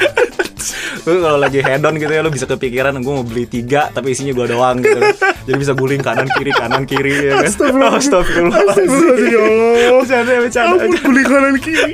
Lu 1.03 1.19
kalau 1.19 1.35
lagi 1.35 1.59
head 1.59 1.83
on 1.83 1.95
gitu 1.95 2.07
ya 2.07 2.19
lu 2.19 2.29
bisa 2.29 2.45
kepikiran 2.45 2.95
gue 2.95 3.13
mau 3.13 3.21
beli 3.21 3.43
tiga 3.43 3.87
tapi 3.89 4.11
isinya 4.11 4.31
gue 4.31 4.47
doang 4.47 4.79
gitu 4.79 4.99
jadi 5.43 5.57
bisa 5.57 5.73
guling 5.73 5.99
kanan 5.99 6.31
kiri 6.31 6.49
kanan 6.49 6.83
kiri 6.83 7.11
ya 7.27 7.31
kan 7.37 7.43
Astagfirullah. 7.45 7.91
Astagfirullahaladzim. 7.99 8.87
Astagfirullah, 8.87 9.75
ya 9.75 9.83
Allah. 9.83 9.99
bercanda 9.99 10.33
bercanda 10.39 10.71
Ampun, 10.73 10.91
kulit 10.97 11.25
kanan 11.25 11.55
kiri. 11.57 11.91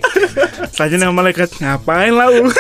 Selanjutnya 0.70 1.08
malaikat 1.10 1.50
ngapain 1.58 2.14
lah 2.14 2.28
lu? 2.30 2.54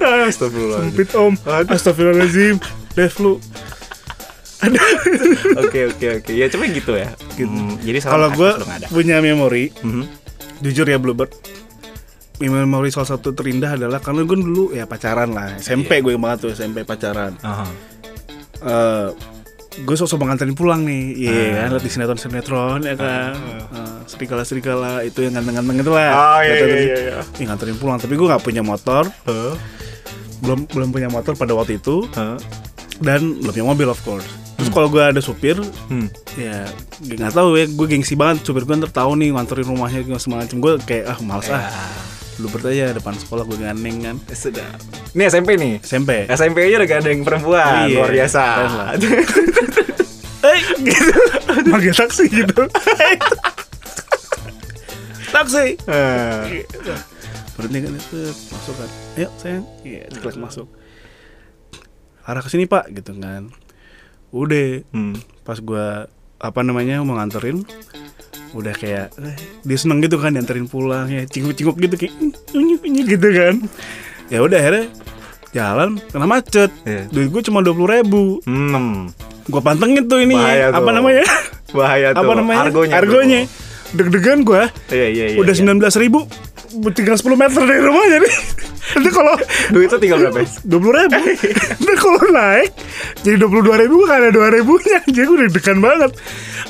Astagfirullahaladzim. 0.00 0.88
Sempit 0.90 1.10
om. 1.14 1.32
Astagfirullahaladzim. 1.68 2.56
Dev 2.94 3.14
lu. 3.18 3.34
Oke 5.60 5.92
oke 5.92 6.06
oke 6.18 6.32
ya 6.32 6.48
cuma 6.48 6.64
gitu 6.64 6.96
ya 6.96 7.12
Hmm, 7.36 7.76
jadi 7.84 8.00
Kalau 8.00 8.32
gue 8.32 8.48
punya 8.88 9.20
memori, 9.20 9.68
Mhm. 9.76 10.08
jujur 10.62 10.88
ya 10.88 10.96
Bluebird 10.96 11.28
memori 12.40 12.90
salah 12.90 13.10
satu 13.10 13.30
terindah 13.30 13.74
adalah 13.74 13.98
karena 13.98 14.22
gue 14.22 14.34
dulu 14.34 14.64
ya 14.70 14.84
pacaran 14.84 15.30
lah. 15.30 15.54
SMP 15.56 16.02
gue 16.02 16.14
banget 16.14 16.38
tuh 16.40 16.50
SMP 16.50 16.82
pacaran. 16.82 17.38
Aha. 17.40 17.66
Eh 18.60 19.08
gue 19.74 19.96
sosok 19.96 20.18
menganterin 20.18 20.54
pulang 20.54 20.82
nih. 20.82 21.04
Iya 21.20 21.30
Ah. 21.30 21.54
kan 21.66 21.70
liat 21.74 21.82
di 21.82 21.90
sinetron 21.90 22.18
sinetron 22.18 22.80
ya 22.82 22.94
kan. 22.94 23.34
Serigala 24.04 24.42
serigala 24.42 24.92
itu 25.00 25.20
yang 25.20 25.34
ganteng-ganteng 25.34 25.80
itu 25.80 25.90
lah. 25.90 26.10
Oh, 26.12 26.40
iya, 26.40 26.54
iya, 26.54 26.66
iya, 26.66 26.96
iya. 27.00 27.18
ih, 27.40 27.46
nganterin 27.46 27.78
pulang 27.78 27.96
tapi 27.96 28.14
gue 28.14 28.26
nggak 28.26 28.42
punya 28.42 28.62
motor. 28.62 29.06
Huh? 29.24 29.54
belum 30.44 30.68
belum 30.68 30.92
punya 30.92 31.08
motor 31.08 31.32
pada 31.34 31.54
waktu 31.54 31.78
itu. 31.78 32.04
Huh? 32.12 32.36
dan 33.02 33.42
belum 33.42 33.50
punya 33.50 33.66
mobil 33.66 33.88
of 33.88 33.98
course. 34.02 34.26
Terus 34.54 34.70
kalau 34.70 34.86
gue 34.86 35.02
ada 35.02 35.18
supir 35.18 35.58
Hmm. 35.90 36.06
ya 36.34 36.62
nggak 37.00 37.32
tahu 37.32 37.58
ya 37.58 37.66
gue 37.66 37.86
gengsi 37.88 38.14
banget. 38.14 38.42
Supir 38.42 38.62
gue 38.62 38.74
ntar 38.76 38.90
tahu 38.92 39.14
nih 39.16 39.30
nganterin 39.30 39.66
rumahnya 39.66 40.02
segala 40.02 40.20
semacam 40.20 40.56
gue 40.60 40.72
kayak 40.84 41.04
ah 41.10 41.18
males 41.20 41.48
ah 41.48 41.66
lu 42.42 42.50
bertanya 42.50 42.94
depan 42.94 43.14
sekolah 43.14 43.46
gue 43.46 43.58
gandeng 43.62 43.96
kan. 44.02 44.16
Sudah. 44.34 44.66
Ini 45.14 45.22
SMP 45.30 45.54
nih. 45.54 45.74
SMP 45.82 46.26
SMP 46.26 46.66
aja 46.66 46.82
udah 46.82 46.90
gandeng 46.90 47.22
perempuan, 47.22 47.86
Iya, 47.86 47.98
luar 48.02 48.10
biasa. 48.10 48.42
eh 50.44 50.60
gitu. 50.82 51.14
Manggil 51.70 51.94
taksi 51.94 52.24
gitu. 52.26 52.66
Taksi. 55.30 55.66
Eh, 55.90 56.62
berhenti 57.54 57.78
kan 57.82 57.92
itu 57.94 58.18
masuk 58.50 58.74
kan. 58.78 58.90
Ayo 59.18 59.28
sayang. 59.38 59.64
Iya 59.86 60.02
klik 60.18 60.38
masuk. 60.38 60.66
Arah 62.26 62.42
ke 62.42 62.50
sini 62.50 62.66
pak 62.66 62.90
gitu 62.90 63.14
kan. 63.18 63.54
Udah. 64.34 64.82
Hmm. 64.90 65.14
pas 65.44 65.60
gua 65.60 66.08
apa 66.40 66.64
namanya 66.64 67.04
mau 67.04 67.20
nganterin 67.20 67.68
udah 68.54 68.72
kayak 68.72 69.10
eh, 69.16 69.34
dia 69.60 69.76
seneng 69.76 69.98
gitu 69.98 70.16
kan 70.16 70.30
dianterin 70.30 70.64
pulang 70.64 71.06
ya 71.06 71.22
cinguk-cinguk 71.24 71.74
gitu 71.76 71.94
kayak 71.98 72.14
gitu 73.04 73.28
kan 73.30 73.54
ya 74.26 74.38
udah 74.40 74.56
akhirnya 74.56 74.86
jalan 75.50 75.88
kena 76.04 76.24
macet 76.24 76.70
Iya. 76.82 77.06
duit 77.08 77.28
gue 77.28 77.42
cuma 77.42 77.60
dua 77.60 77.72
puluh 77.72 77.90
ribu 77.92 78.22
Hmm. 78.42 79.10
gue 79.44 79.60
pantengin 79.60 80.04
tuh 80.04 80.18
ini 80.18 80.34
Bahaya 80.34 80.70
apa 80.70 80.80
tuh. 80.80 80.92
namanya 80.92 81.24
Bahaya 81.70 82.08
tuh. 82.10 82.20
apa 82.20 82.32
namanya 82.32 82.60
Argonya. 82.64 82.94
argonya 82.94 83.40
deg-degan 83.92 84.42
gue 84.42 84.62
Iya, 84.88 85.06
iya, 85.08 85.24
iya. 85.28 85.36
udah 85.36 85.46
iya. 85.46 85.56
sembilan 85.56 85.78
belas 85.78 85.94
ribu 85.94 86.26
tinggal 86.90 87.14
10 87.14 87.22
meter 87.36 87.60
dari 87.60 87.80
rumah 87.80 88.02
jadi 88.04 88.28
nanti 88.94 89.10
kalau 89.10 89.34
Duit 89.70 89.86
itu 89.86 89.96
tinggal 89.96 90.18
berapa? 90.20 90.42
dua 90.62 90.78
puluh 90.80 90.94
ribu 90.96 91.14
nanti 91.78 91.94
kalau 91.96 92.20
naik 92.28 92.70
jadi 93.20 93.36
dua 93.36 93.48
puluh 93.48 93.62
dua 93.64 93.76
ribu 93.78 93.96
kan 94.04 94.18
ada 94.18 94.30
dua 94.30 94.48
ribunya 94.48 94.98
jadi 95.06 95.22
gue 95.24 95.38
deg-degan 95.44 95.78
banget 95.78 96.10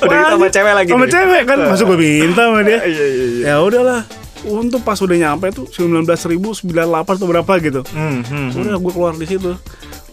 Udah 0.03 0.17
gitu 0.17 0.33
sama 0.35 0.47
cewek 0.51 0.73
lagi 0.75 0.89
sama 0.91 1.05
nih. 1.05 1.13
cewek 1.13 1.41
kan 1.47 1.57
masuk 1.63 1.85
gue 1.93 1.99
minta 1.99 2.41
sama 2.47 2.59
dia 2.65 2.79
Iya, 2.91 3.05
iya, 3.05 3.25
iya. 3.39 3.43
ya 3.47 3.55
udahlah 3.61 4.01
untuk 4.45 4.81
pas 4.85 4.99
udah 5.01 5.17
nyampe 5.17 5.49
tuh 5.49 5.65
sembilan 5.71 6.03
belas 6.05 6.21
ribu 6.29 6.53
sembilan 6.53 6.85
atau 7.01 7.25
berapa 7.25 7.53
gitu 7.63 7.81
Hmm, 7.89 8.21
hmm, 8.21 8.47
hmm. 8.53 8.61
udah 8.61 8.77
gue 8.77 8.93
keluar 8.93 9.13
di 9.15 9.25
situ 9.25 9.51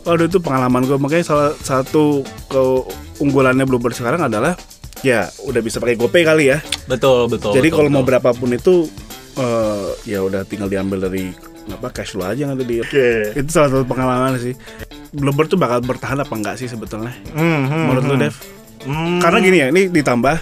Waduh 0.02 0.26
itu 0.26 0.42
pengalaman 0.42 0.82
gue 0.82 0.98
makanya 0.98 1.24
salah 1.24 1.50
satu 1.54 2.26
keunggulannya 2.50 3.62
Bluebird 3.62 3.94
sekarang 3.94 4.26
adalah 4.26 4.58
ya 5.06 5.30
udah 5.46 5.60
bisa 5.62 5.78
pakai 5.78 5.94
GoPay 5.94 6.22
kali 6.26 6.44
ya. 6.50 6.58
Betul, 6.90 7.30
betul. 7.30 7.54
Jadi 7.54 7.68
kalau 7.70 7.86
mau 7.86 8.02
berapapun 8.02 8.50
itu 8.50 8.90
eh, 9.38 9.88
ya 10.06 10.22
udah 10.22 10.42
tinggal 10.42 10.66
diambil 10.66 11.06
dari 11.06 11.30
apa 11.70 11.94
cash 11.94 12.18
lo 12.18 12.26
aja 12.26 12.50
nanti 12.50 12.66
di 12.66 12.82
Oke. 12.82 13.38
itu 13.38 13.50
salah 13.50 13.70
satu 13.70 13.86
pengalaman 13.86 14.38
sih. 14.42 14.54
Bluebird 15.14 15.54
tuh 15.54 15.60
bakal 15.60 15.78
bertahan 15.86 16.18
apa 16.18 16.34
enggak 16.34 16.56
sih 16.58 16.66
sebetulnya? 16.66 17.14
Hmm, 17.30 17.70
hmm, 17.70 17.84
Menurut 17.86 18.04
lu 18.10 18.14
hmm. 18.18 18.22
Dev? 18.26 18.34
Hmm. 18.84 19.18
Karena 19.22 19.38
gini 19.38 19.56
ya, 19.62 19.66
ini 19.70 19.88
ditambah 19.88 20.36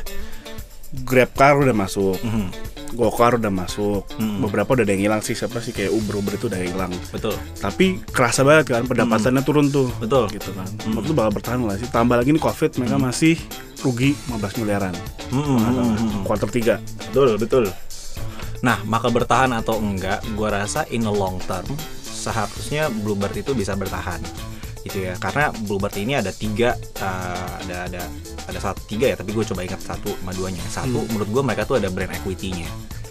GrabCar 1.07 1.63
udah 1.63 1.77
masuk, 1.77 2.19
Mhm. 2.21 2.71
GoCar 2.91 3.39
udah 3.39 3.55
masuk, 3.55 4.03
Mhm. 4.19 4.43
beberapa 4.43 4.75
udah 4.75 4.83
ada 4.83 4.93
yang 4.99 5.03
hilang 5.07 5.23
sih 5.23 5.39
siapa 5.39 5.63
sih 5.63 5.71
kayak 5.71 5.95
Uber 5.95 6.19
Uber 6.19 6.35
itu 6.35 6.51
udah 6.51 6.59
hilang. 6.59 6.91
Betul. 7.15 7.39
Tapi 7.63 8.03
kerasa 8.11 8.43
banget 8.43 8.75
kan 8.75 8.83
pendapatannya 8.83 9.47
turun 9.47 9.71
tuh. 9.71 9.87
Betul. 10.03 10.27
Gitu 10.35 10.51
kan. 10.51 10.67
Hmm. 10.67 10.99
Waktu 10.99 11.07
itu 11.07 11.15
bakal 11.15 11.33
bertahan 11.39 11.61
lah 11.63 11.79
sih. 11.79 11.87
Tambah 11.87 12.19
lagi 12.19 12.35
nih 12.35 12.43
Covid 12.43 12.71
mereka 12.83 12.99
masih 12.99 13.39
rugi 13.87 14.19
15 14.27 14.59
miliaran. 14.59 14.95
Mhm, 15.31 15.39
mhm, 15.39 15.87
mhm. 15.95 16.23
Kuartal 16.27 16.51
3. 16.51 16.83
Betul, 17.11 17.39
betul. 17.39 17.65
Nah, 18.61 18.83
maka 18.85 19.09
bertahan 19.09 19.55
atau 19.55 19.79
enggak, 19.79 20.21
gua 20.35 20.53
rasa 20.53 20.85
in 20.91 21.07
the 21.07 21.15
long 21.15 21.39
term 21.47 21.65
seharusnya 22.03 22.93
Bluebird 22.93 23.33
itu 23.33 23.57
bisa 23.57 23.73
bertahan 23.73 24.21
gitu 24.81 24.99
ya 25.03 25.13
karena 25.17 25.53
Bluebird 25.65 25.97
ini 25.97 26.17
ada 26.17 26.31
tiga 26.31 26.73
uh, 26.99 27.53
ada 27.61 27.77
ada 27.87 28.03
ada 28.47 28.59
satu 28.59 28.81
tiga 28.85 29.09
ya 29.09 29.17
tapi 29.17 29.31
gue 29.31 29.45
coba 29.45 29.61
ingat 29.61 29.79
satu 29.79 30.09
sama 30.15 30.33
duanya 30.33 30.65
satu 30.67 31.05
menurut 31.09 31.29
gue 31.29 31.43
mereka 31.45 31.63
tuh 31.65 31.77
ada 31.77 31.89
brand 31.89 32.11
equity-nya 32.11 32.69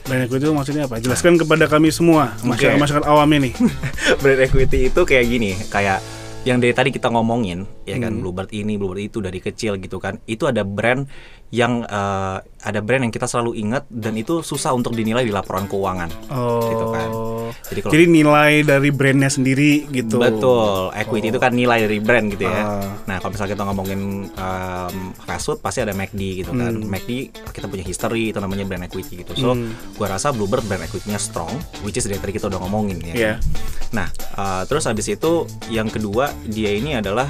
Banyak 0.10 0.42
itu 0.42 0.50
maksudnya 0.50 0.90
apa? 0.90 0.98
Jelaskan 0.98 1.38
kepada 1.38 1.70
kami 1.70 1.94
semua, 1.94 2.34
masyarakat, 2.42 2.74
Oke. 2.74 2.82
masyarakat 2.82 3.06
awam 3.06 3.30
ini. 3.30 3.54
brand 4.26 4.42
equity 4.42 4.90
itu 4.90 5.02
kayak 5.06 5.22
gini 5.22 5.54
kayak 5.70 6.02
yang 6.48 6.58
dari 6.58 6.74
tadi 6.74 6.90
kita 6.90 7.14
ngomongin 7.14 7.70
ya 7.84 8.00
kan 8.00 8.18
Hmm. 8.18 8.26
Bluebird 8.26 8.50
ini 8.50 8.74
Bluebird 8.74 9.06
itu 9.06 9.22
dari 9.22 9.38
kecil 9.38 9.78
gitu 9.78 10.02
kan 10.02 10.18
itu 10.26 10.50
ada 10.50 10.66
brand 10.66 11.06
yang 11.50 11.82
uh, 11.84 12.38
ada 12.62 12.80
brand 12.80 13.02
yang 13.02 13.10
kita 13.10 13.26
selalu 13.26 13.58
ingat 13.58 13.90
dan 13.90 14.14
itu 14.14 14.46
susah 14.46 14.70
untuk 14.70 14.94
dinilai 14.94 15.26
di 15.26 15.34
laporan 15.34 15.66
keuangan 15.66 16.12
Oh. 16.30 16.62
Gitu 16.70 16.86
kan. 16.94 17.10
jadi 17.66 17.80
kalau 17.82 17.94
Jadi 17.98 18.06
nilai 18.06 18.52
dari 18.62 18.90
brandnya 18.94 19.32
sendiri 19.32 19.90
gitu. 19.90 20.22
Betul, 20.22 20.94
equity 20.94 21.34
itu 21.34 21.40
kan 21.42 21.50
nilai 21.50 21.90
dari 21.90 21.98
brand 21.98 22.30
gitu 22.30 22.46
ya. 22.46 22.62
Ah. 22.62 22.86
Nah, 23.10 23.18
kalau 23.18 23.34
misalnya 23.34 23.58
kita 23.58 23.64
ngomongin 23.66 24.02
um, 24.30 24.96
fast 25.26 25.50
food 25.50 25.58
pasti 25.58 25.82
ada 25.82 25.98
McD 25.98 26.46
gitu 26.46 26.52
kan. 26.54 26.78
Hmm. 26.78 26.86
McD 26.86 27.34
kita 27.50 27.66
punya 27.66 27.82
history 27.82 28.30
itu 28.30 28.38
namanya 28.38 28.70
brand 28.70 28.86
equity 28.86 29.26
gitu. 29.26 29.34
So, 29.34 29.58
Hmm. 29.58 29.74
gua 29.98 30.14
rasa 30.14 30.30
Bluebird 30.30 30.70
brand 30.70 30.86
equity-nya 30.86 31.18
strong, 31.18 31.50
which 31.82 31.98
is 31.98 32.06
dari 32.06 32.22
tadi 32.22 32.38
kita 32.38 32.46
udah 32.46 32.62
ngomongin 32.62 33.02
ya. 33.02 33.14
Iya. 33.18 33.34
Nah, 33.90 34.06
uh, 34.38 34.62
terus 34.70 34.86
habis 34.86 35.10
itu 35.10 35.50
yang 35.74 35.90
kedua 35.90 36.30
dia 36.46 36.70
ini 36.70 36.94
adalah 36.94 37.26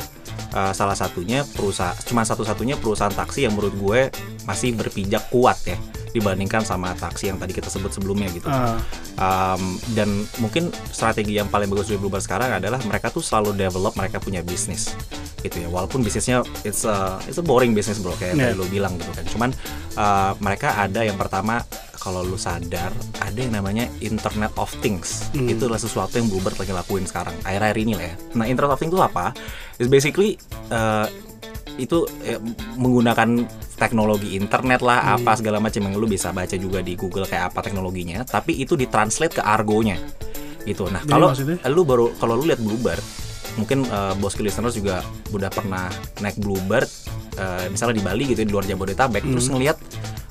uh, 0.52 0.72
salah 0.72 0.96
satunya 0.96 1.44
perusahaan 1.44 1.96
cuma 2.04 2.24
satu-satunya 2.24 2.80
perusahaan 2.80 3.12
taksi 3.12 3.46
yang 3.48 3.54
menurut 3.54 3.76
gue 3.76 4.00
masih 4.44 4.74
berpijak 4.74 5.30
kuat 5.30 5.58
ya 5.66 5.78
dibandingkan 6.10 6.66
sama 6.66 6.98
taksi 6.98 7.30
yang 7.30 7.38
tadi 7.38 7.54
kita 7.54 7.70
sebut 7.70 7.94
sebelumnya 7.94 8.34
gitu. 8.34 8.50
Ah, 8.50 8.82
Um, 9.20 9.76
dan 10.00 10.08
mungkin 10.40 10.72
strategi 10.96 11.36
yang 11.36 11.52
paling 11.52 11.68
bagus 11.68 11.92
dari 11.92 12.00
Bluebird 12.00 12.24
sekarang 12.24 12.56
adalah 12.56 12.80
mereka 12.88 13.12
tuh 13.12 13.20
selalu 13.20 13.52
develop 13.52 13.92
mereka 14.00 14.16
punya 14.16 14.40
bisnis 14.40 14.96
gitu 15.44 15.60
ya 15.60 15.68
walaupun 15.68 16.00
bisnisnya 16.00 16.40
it's 16.64 16.88
a 16.88 17.20
it's 17.28 17.36
a 17.36 17.44
boring 17.44 17.76
business 17.76 18.00
bro 18.00 18.16
kayak 18.16 18.40
Yeah. 18.40 18.56
tadi 18.56 18.64
lo 18.64 18.66
bilang 18.72 18.96
gitu 18.96 19.12
kan 19.12 19.26
cuman 19.28 19.50
uh, 20.00 20.32
mereka 20.40 20.72
ada 20.80 21.04
yang 21.04 21.20
pertama 21.20 21.60
kalau 22.10 22.26
lu 22.26 22.42
sadar 22.42 22.90
ada 23.22 23.38
yang 23.38 23.54
namanya 23.54 23.86
Internet 24.02 24.50
of 24.58 24.74
Things. 24.82 25.30
Hmm. 25.30 25.46
itu 25.46 25.70
adalah 25.70 25.78
sesuatu 25.78 26.18
yang 26.18 26.26
Bluebird 26.26 26.58
lagi 26.58 26.74
lakuin 26.74 27.06
sekarang 27.06 27.38
akhir-akhir 27.46 27.78
ini 27.86 27.94
lah 27.94 28.06
ya. 28.10 28.16
Nah 28.34 28.46
Internet 28.50 28.74
of 28.74 28.80
Things 28.82 28.90
itu 28.90 28.98
apa? 28.98 29.38
Is 29.78 29.86
basically 29.86 30.42
uh, 30.74 31.06
itu 31.78 32.04
eh, 32.26 32.42
menggunakan 32.76 33.46
teknologi 33.80 34.36
internet 34.36 34.84
lah 34.84 35.00
Hmm. 35.00 35.24
apa 35.24 35.40
segala 35.40 35.64
macam 35.64 35.80
yang 35.86 35.96
lu 35.96 36.10
bisa 36.10 36.34
baca 36.36 36.58
juga 36.60 36.84
di 36.84 36.98
Google 36.98 37.24
kayak 37.24 37.54
apa 37.56 37.64
teknologinya 37.64 38.26
tapi 38.28 38.58
itu 38.58 38.74
ditranslate 38.74 39.40
ke 39.40 39.44
argonya. 39.46 39.96
Gitu. 40.66 40.90
Nah 40.90 41.06
kalau 41.06 41.32
lu 41.72 41.82
baru 41.88 42.12
kalau 42.18 42.36
lu 42.36 42.50
lihat 42.50 42.60
Bluebird 42.60 43.00
mungkin 43.56 43.86
eh, 43.86 44.14
bosku 44.18 44.42
listeners 44.42 44.74
juga 44.74 45.06
udah 45.30 45.48
pernah 45.54 45.88
naik 46.20 46.42
Bluebird 46.42 46.90
eh, 47.38 47.70
misalnya 47.70 47.96
di 47.96 48.04
Bali 48.04 48.24
gitu 48.34 48.42
di 48.44 48.52
luar 48.52 48.66
Jabodetabek 48.66 49.24
Hmm. 49.24 49.38
terus 49.38 49.48
ngelihat 49.48 49.78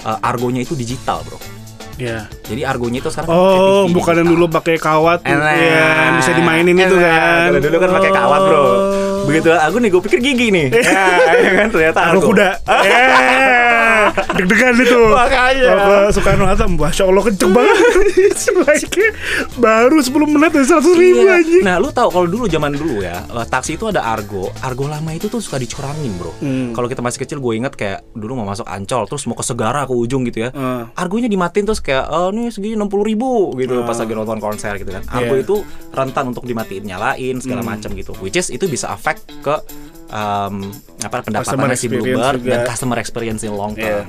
eh, 0.04 0.18
argonya 0.26 0.66
itu 0.66 0.76
digital 0.76 1.25
bro 1.25 1.58
Iya. 1.99 2.31
jadi 2.47 2.62
argonya 2.64 3.02
itu 3.02 3.11
sekarang 3.11 3.28
Oh, 3.28 3.85
TV 3.85 3.99
bukan 3.99 4.14
yang 4.23 4.28
dulu 4.31 4.47
pakai 4.49 4.78
kawat. 4.78 5.26
Ya, 5.26 6.14
bisa 6.14 6.31
dimainin 6.31 6.78
itu 6.78 6.95
kan. 6.95 7.50
Kalau 7.50 7.61
dulu 7.61 7.76
kan 7.83 7.90
pakai 7.99 8.11
kawat 8.14 8.40
bro. 8.47 8.59
Oh. 8.59 8.67
begitu 9.26 9.52
aku 9.52 9.76
nih 9.76 9.88
gue 9.90 10.02
pikir 10.09 10.19
gigi 10.23 10.47
nih. 10.49 10.67
Ya, 10.73 11.50
kan 11.59 11.69
ternyata 11.69 12.00
Argo 12.00 12.23
argo. 12.23 12.28
kuda. 12.33 12.49
Deg-degan 14.35 14.75
itu. 14.77 15.00
Makanya. 15.09 15.69
Apa 15.71 15.97
Soekarno 16.11 16.45
Hatta, 16.45 16.67
Masya 16.67 17.05
Allah 17.05 17.23
kenceng 17.23 17.50
banget. 17.50 17.77
like 18.61 18.97
baru 19.55 19.97
10 19.99 20.11
menit 20.29 20.50
dari 20.50 20.67
100 20.67 20.85
ribu 20.95 21.21
Iya. 21.21 21.35
anjing. 21.37 21.62
Nah, 21.62 21.77
lu 21.77 21.91
tahu 21.91 22.09
kalau 22.09 22.27
dulu 22.27 22.45
zaman 22.47 22.73
dulu 22.73 23.00
ya, 23.00 23.23
eh, 23.23 23.47
taksi 23.47 23.75
itu 23.75 23.87
ada 23.87 24.05
argo. 24.05 24.50
Argo 24.61 24.87
lama 24.87 25.11
itu 25.11 25.27
tuh 25.27 25.38
suka 25.38 25.57
dicurangin, 25.57 26.12
Bro. 26.15 26.33
Hmm. 26.38 26.71
Kalau 26.73 26.87
kita 26.87 27.00
masih 27.00 27.19
kecil 27.21 27.38
gue 27.38 27.53
inget 27.55 27.73
kayak 27.73 28.05
dulu 28.12 28.37
mau 28.37 28.47
masuk 28.47 28.65
Ancol 28.65 29.05
terus 29.05 29.25
mau 29.25 29.35
ke 29.35 29.43
Segara 29.43 29.85
ke 29.85 29.93
ujung 29.93 30.23
gitu 30.25 30.45
ya. 30.45 30.50
Eh. 30.50 30.83
Argonya 30.95 31.27
dimatiin 31.27 31.65
terus 31.65 31.81
kayak 31.81 32.07
oh 32.07 32.31
nih 32.31 32.49
segini 32.49 32.75
60 32.75 32.88
ribu 33.05 33.31
gitu 33.55 33.83
pas 33.83 33.97
lagi 33.97 34.12
nonton 34.12 34.38
konser 34.38 34.77
gitu 34.77 34.91
kan. 34.91 35.03
Argo 35.09 35.35
Iya. 35.35 35.43
itu 35.43 35.57
rentan 35.91 36.25
untuk 36.29 36.45
dimatiin 36.45 36.85
nyalain 36.85 37.37
segala 37.38 37.61
Hmm. 37.61 37.71
macam 37.71 37.91
gitu. 37.93 38.12
Which 38.19 38.37
is 38.37 38.49
itu 38.49 38.65
bisa 38.65 38.88
affect 38.88 39.25
ke 39.41 39.55
um, 40.09 40.69
apa 40.99 41.23
pendapatannya 41.23 41.75
si 41.75 41.87
Bluebird 41.87 42.38
juga. 42.38 42.50
dan 42.50 42.61
customer 42.65 42.99
experience 42.99 43.43
in 43.43 43.53
long 43.53 43.73
term. 43.73 44.09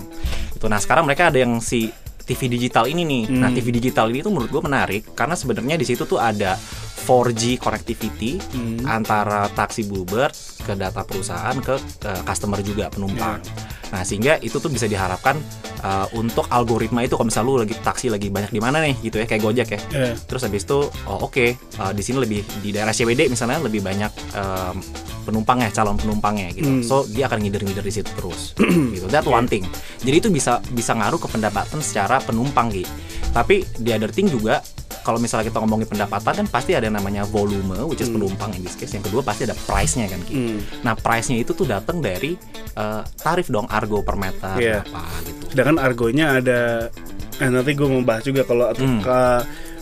Itu 0.51 0.65
nah 0.65 0.77
sekarang 0.77 1.03
mereka 1.03 1.29
ada 1.29 1.38
yang 1.38 1.60
si 1.60 1.91
TV 2.22 2.46
digital 2.48 2.86
ini 2.86 3.01
nih. 3.01 3.24
Nah, 3.32 3.50
Hmm. 3.50 3.58
TV 3.58 3.74
digital 3.74 4.06
ini 4.08 4.22
tuh 4.22 4.29
menurut 4.29 4.50
gue 4.50 4.62
menarik 4.62 5.01
karena 5.13 5.34
sebenarnya 5.34 5.75
di 5.75 5.86
situ 5.86 6.06
tuh 6.06 6.18
ada 6.18 6.53
4G 7.00 7.58
connectivity 7.58 8.38
Hmm. 8.38 8.86
antara 8.86 9.50
taksi 9.50 9.82
Bluebird 9.84 10.29
ke 10.62 10.74
data 10.74 11.01
perusahaan 11.01 11.58
ke 11.58 11.74
eh, 12.06 12.22
customer 12.24 12.62
juga 12.62 12.88
penumpang. 12.88 13.41
Iya. 13.41 13.78
Nah, 13.89 14.05
sehingga 14.05 14.38
itu 14.38 14.62
tuh 14.62 14.69
bisa 14.69 14.86
diharapkan 14.86 15.38
eh, 15.81 16.08
untuk 16.13 16.46
algoritma 16.50 17.01
itu 17.01 17.17
kalau 17.17 17.27
misalnya 17.27 17.48
lu 17.50 17.55
lagi 17.58 17.75
taksi 17.77 18.08
lagi 18.13 18.29
banyak 18.29 18.51
di 18.53 18.62
mana 18.62 18.77
nih 18.86 18.96
gitu 19.01 19.17
ya 19.17 19.25
kayak 19.25 19.41
Gojek 19.41 19.69
ya. 19.74 19.79
Eh, 19.98 20.13
Terus 20.29 20.41
habis 20.46 20.63
itu 20.65 20.86
oh 21.10 21.19
oke 21.25 21.46
eh, 21.58 21.91
di 21.98 22.03
sini 22.05 22.17
lebih 22.22 22.46
di 22.62 22.69
daerah 22.69 22.93
CBD 22.93 23.29
misalnya 23.31 23.58
lebih 23.63 23.81
banyak 23.81 24.12
em, 24.38 24.77
penumpangnya 25.25 25.69
calon 25.74 25.98
penumpangnya 25.98 26.53
gitu. 26.53 26.69
Hmm. 26.69 26.81
So 26.86 27.05
dia 27.10 27.29
akan 27.29 27.41
ngider-ngider 27.41 27.86
di 27.86 27.93
situ 27.93 28.10
terus 28.13 28.53
gitu. 28.96 29.05
That 29.10 29.25
one 29.25 29.46
thing. 29.50 29.65
Jadi 30.01 30.15
itu 30.22 30.29
bisa 30.29 30.62
bisa 30.74 30.93
ngaruh 30.93 31.22
ke 31.22 31.27
pendapatan 31.29 31.81
secara 31.81 32.22
penumpang 32.22 32.69
gitu. 32.74 32.89
Tapi 33.29 33.62
the 33.81 33.93
other 33.93 34.10
thing 34.10 34.25
juga 34.25 34.62
kalau 35.00 35.18
misalnya 35.18 35.48
kita 35.48 35.58
ngomongin 35.58 35.86
pendapatan 35.86 36.34
kan 36.36 36.48
pasti 36.48 36.72
ada 36.72 36.84
yang 36.84 36.96
namanya 36.96 37.24
volume 37.24 37.86
which 37.86 38.00
is 38.00 38.08
Hmm. 38.08 38.20
penumpang 38.20 38.51
in 38.51 38.62
this 38.62 38.74
case. 38.74 38.91
Yang 38.91 39.10
kedua 39.10 39.22
pasti 39.22 39.44
ada 39.44 39.56
price-nya 39.56 40.08
kan 40.08 40.20
Ki. 40.22 40.34
hmm. 40.34 40.60
Nah, 40.82 40.94
price-nya 40.94 41.38
itu 41.38 41.51
tuh 41.51 41.63
datang 41.63 42.00
dari 42.00 42.36
eh, 42.72 43.01
tarif 43.18 43.48
dong 43.48 43.68
argo 43.68 44.00
per 44.01 44.15
meter 44.15 44.56
Iya. 44.56 44.79
apa 44.82 45.03
gitu. 45.24 45.44
Sedangkan 45.50 45.77
argonya 45.77 46.25
ada 46.36 46.60
eh, 47.36 47.48
nanti 47.48 47.72
gue 47.72 47.88
mau 47.88 48.01
bahas 48.01 48.22
juga 48.22 48.44
kalau 48.44 48.68
Hmm. 48.72 49.00
ke 49.00 49.20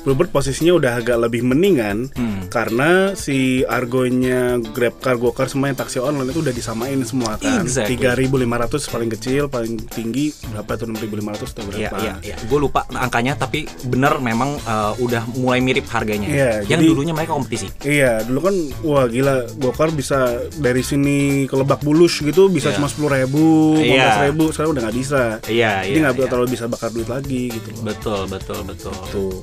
Bluebird 0.07 0.31
posisinya 0.31 0.71
udah 0.71 0.91
agak 0.95 1.19
lebih 1.19 1.43
mendingan 1.43 2.07
Hmm. 2.09 2.47
karena 2.47 3.11
si 3.11 3.59
argonya 3.61 4.55
GrabCar, 4.63 5.19
GoCar 5.19 5.47
semua 5.47 5.67
yang 5.67 5.75
taksi 5.75 5.99
online 5.99 6.31
itu 6.31 6.39
udah 6.39 6.51
disamain 6.51 6.95
semua 7.03 7.35
kan. 7.35 7.59
Exactly. 7.59 7.99
3.500 7.99 8.47
paling 8.87 9.09
kecil, 9.11 9.43
paling 9.47 9.75
tinggi 9.85 10.31
berapa 10.47 10.71
tuh 10.73 10.87
6.500 10.87 11.51
atau 11.51 11.63
Iya, 11.67 11.91
berapa? 11.91 11.97
iya, 11.99 12.13
iya. 12.23 12.35
Gue 12.41 12.59
lupa 12.61 12.87
angkanya, 12.87 13.35
tapi 13.35 13.67
bener 13.83 14.15
memang 14.19 14.55
eh, 14.57 14.93
udah 14.97 15.27
mulai 15.35 15.59
mirip 15.59 15.83
harganya. 15.89 16.27
Iya, 16.27 16.51
Yang 16.63 16.71
jadi- 16.71 16.87
dulunya 16.87 17.11
mereka 17.11 17.31
kompetisi. 17.33 17.67
Iya, 17.81 18.23
dulu 18.23 18.39
kan 18.41 18.55
wah 18.81 19.05
gila, 19.05 19.35
GoCar 19.57 19.91
bisa 19.91 20.17
dari 20.55 20.81
sini 20.81 21.17
ke 21.43 21.55
Lebak 21.57 21.83
Bulus 21.83 22.19
gitu 22.19 22.47
bisa 22.47 22.71
Iya. 22.71 22.75
cuma 22.77 22.87
10.000 22.87 23.11
ribu, 23.27 23.75
Iya. 23.75 24.23
ribu, 24.25 24.49
sekarang 24.49 24.71
udah 24.71 24.83
nggak 24.83 24.97
bisa. 24.97 25.23
Iya, 25.45 25.83
Jadi 25.83 25.97
nggak 25.99 26.15
iya. 26.15 26.27
terlalu 26.27 26.47
bisa 26.49 26.65
bakar 26.65 26.89
duit 26.89 27.07
lagi 27.07 27.49
gitu 27.49 27.67
loh. 27.73 27.83
Betul, 27.83 28.21
betul, 28.27 28.59
betul. 28.63 28.95
Tuh. 29.09 29.35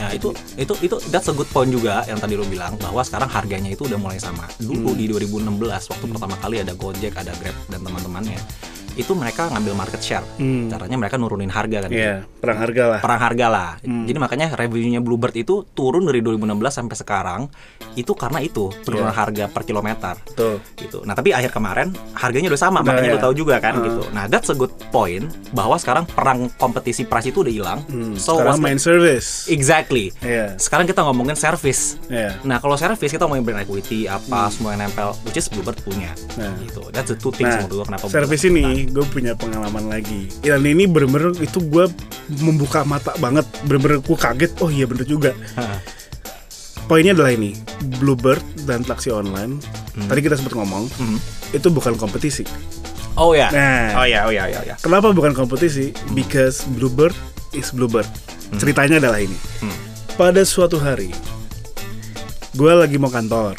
Nah, 0.00 0.10
itu 0.16 0.32
itu 0.56 0.72
itu 0.80 0.96
that's 1.12 1.28
a 1.28 1.34
good 1.36 1.48
point 1.52 1.68
juga 1.68 2.00
yang 2.08 2.16
tadi 2.16 2.32
lu 2.32 2.48
bilang 2.48 2.80
bahwa 2.80 3.04
sekarang 3.04 3.28
harganya 3.28 3.68
itu 3.68 3.84
udah 3.84 4.00
mulai 4.00 4.16
sama. 4.16 4.48
Dulu 4.56 4.96
Hmm. 4.96 4.98
di 4.98 5.04
2016 5.12 5.92
waktu 5.92 6.04
pertama 6.08 6.34
kali 6.40 6.56
ada 6.64 6.72
Gojek, 6.72 7.12
ada 7.20 7.36
Grab 7.36 7.56
dan 7.68 7.80
teman-temannya. 7.84 8.40
Itu 8.94 9.12
mereka 9.14 9.50
ngambil 9.50 9.74
market 9.74 10.00
share. 10.00 10.24
Hmm. 10.36 10.66
Caranya 10.68 10.96
mereka 10.96 11.16
nurunin 11.16 11.48
harga 11.48 11.86
kan. 11.86 11.90
Iya, 11.90 12.24
perang 12.38 12.58
harga 12.58 12.82
lah. 12.86 13.00
perang 13.00 13.20
harga 13.20 13.46
lah. 13.46 13.70
Hmm. 13.80 14.04
Jadi 14.04 14.18
makanya 14.18 14.46
revenue-nya 14.52 15.00
Bluebird 15.00 15.34
itu 15.34 15.66
turun 15.70 16.04
dari 16.04 16.20
2016 16.20 16.46
sampai 16.72 16.96
sekarang 16.96 17.40
itu 17.92 18.12
karena 18.14 18.38
itu 18.38 18.70
penurunan 18.82 19.10
Iya. 19.10 19.18
harga 19.18 19.44
per 19.46 19.62
kilometer 19.64 20.14
Tuh. 20.32 20.56
gitu. 20.76 21.02
Nah, 21.02 21.12
tapi 21.12 21.30
akhir 21.30 21.50
kemarin 21.50 21.90
harganya 22.14 22.48
udah 22.48 22.60
sama, 22.60 22.78
Udah, 22.80 22.92
makanya 22.92 23.10
ya. 23.10 23.14
lu 23.16 23.20
tahu 23.20 23.34
juga 23.34 23.58
kan 23.58 23.74
Uh. 23.76 23.82
gitu. 23.82 24.02
Nah, 24.10 24.24
that's 24.26 24.46
a 24.46 24.54
good 24.54 24.70
point 24.90 25.24
bahwa 25.50 25.74
sekarang 25.74 26.06
perang 26.06 26.48
kompetisi 26.54 27.02
price 27.02 27.26
itu 27.26 27.42
udah 27.42 27.52
hilang. 27.52 27.80
Hmm. 27.86 28.14
So 28.14 28.38
sekarang 28.38 28.60
main 28.60 28.78
service. 28.78 29.50
Exactly. 29.50 30.14
Iya. 30.20 30.54
Sekarang 30.56 30.84
kita 30.84 31.02
ngomongin 31.02 31.34
service. 31.34 31.98
Iya. 32.06 32.38
Nah, 32.42 32.58
kalau 32.58 32.74
service 32.74 33.10
kita 33.10 33.24
ngomongin 33.24 33.44
brand 33.44 33.60
equity 33.60 34.06
apa 34.06 34.48
semua 34.48 34.72
yang 34.72 34.82
nempel 34.82 35.10
which 35.24 35.36
is 35.36 35.46
Bluebird 35.46 35.80
punya. 35.80 36.14
Nah. 36.36 36.54
Gitu. 36.60 36.82
That's 36.90 37.10
the 37.10 37.16
two 37.16 37.30
things 37.30 37.50
Nah, 37.50 37.64
menurut 37.64 37.76
gua 37.76 37.86
kenapa 37.88 38.04
service 38.06 38.42
Bluebird 38.42 38.79
ini 38.80 38.88
gue 38.88 39.04
punya 39.04 39.36
pengalaman 39.36 39.86
lagi. 39.86 40.32
Dan 40.40 40.64
ini 40.64 40.88
bener-bener 40.88 41.36
itu 41.36 41.60
gue 41.60 41.84
membuka 42.40 42.80
mata 42.82 43.12
banget. 43.16 43.44
Bener-bener 43.62 44.00
gue 44.00 44.16
kaget. 44.16 44.52
Oh 44.58 44.72
iya 44.72 44.88
bener 44.88 45.04
juga. 45.04 45.36
Hah. 45.52 45.76
Poinnya 46.86 47.12
adalah 47.12 47.30
ini, 47.30 47.54
Bluebird 48.00 48.40
dan 48.64 48.82
taksi 48.82 49.12
online. 49.12 49.60
Hmm. 49.94 50.08
Tadi 50.08 50.20
kita 50.20 50.34
sempat 50.34 50.56
ngomong, 50.56 50.88
Mhm. 50.90 51.18
itu 51.52 51.68
bukan 51.68 51.94
kompetisi. 51.94 52.42
Oh 53.14 53.30
ya. 53.30 53.46
Nah. 53.50 54.00
Oh 54.00 54.06
ya, 54.08 54.24
oh 54.24 54.32
ya, 54.32 54.42
oh 54.42 54.50
ya, 54.50 54.58
oh 54.58 54.66
ya. 54.66 54.74
Kenapa 54.80 55.12
bukan 55.12 55.30
kompetisi? 55.30 55.94
Because 56.10 56.64
Bluebird 56.66 57.14
is 57.52 57.70
Bluebird. 57.70 58.08
Ceritanya 58.56 58.98
adalah 58.98 59.20
ini. 59.20 59.36
Hmm. 59.60 59.76
Pada 60.16 60.42
suatu 60.42 60.82
hari, 60.82 61.14
gue 62.52 62.72
lagi 62.72 62.98
mau 62.98 63.06
kantor. 63.06 63.54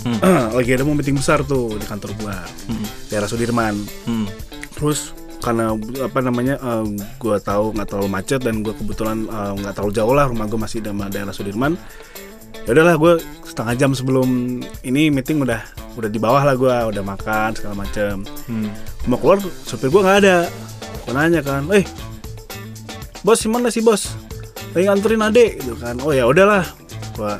Hmm. 0.00 0.16
lagi 0.56 0.72
ada 0.72 0.80
mau 0.80 0.96
meeting 0.96 1.20
besar 1.20 1.44
tuh 1.44 1.76
di 1.76 1.84
kantor 1.84 2.16
gue, 2.16 2.36
Hmm. 2.64 2.86
daerah 3.12 3.28
Sudirman. 3.28 3.76
Hmm. 4.08 4.24
Terus 4.80 5.12
karena 5.40 5.72
apa 6.00 6.18
namanya, 6.20 6.56
gue 7.20 7.36
tahu 7.40 7.76
nggak 7.76 7.88
terlalu 7.92 8.08
macet 8.08 8.40
dan 8.40 8.64
gue 8.64 8.72
kebetulan 8.72 9.28
eh, 9.28 9.52
nggak 9.60 9.72
terlalu 9.76 9.92
jauh 9.92 10.14
lah 10.16 10.28
rumah 10.28 10.48
gue 10.48 10.60
masih 10.60 10.80
di 10.80 10.88
daerah 10.88 11.32
Sudirman. 11.32 11.76
Ya 12.68 12.76
udahlah 12.76 12.96
gue 13.00 13.12
setengah 13.44 13.74
jam 13.76 13.90
sebelum 13.96 14.60
ini 14.84 15.08
meeting 15.08 15.40
udah 15.40 15.64
udah 15.96 16.10
di 16.12 16.20
bawah 16.20 16.44
lah 16.44 16.54
gue 16.56 16.74
udah 16.96 17.02
makan 17.04 17.56
segala 17.56 17.74
macem. 17.76 18.24
Hmm. 18.48 18.68
mau 19.08 19.16
keluar 19.16 19.40
supir 19.64 19.88
gue 19.88 20.00
nggak 20.00 20.18
ada. 20.24 20.48
Gue 21.08 21.12
nanya 21.16 21.40
kan 21.40 21.64
eh 21.72 21.84
bos 23.24 23.40
gimana 23.40 23.72
sih 23.72 23.80
bos? 23.80 24.12
Lagi 24.76 24.86
nganterin 24.86 25.24
adek 25.24 25.50
gitu 25.64 25.74
kan. 25.80 25.96
Oh 26.04 26.12
ya 26.12 26.28
udahlah. 26.28 26.68
Gue 27.16 27.32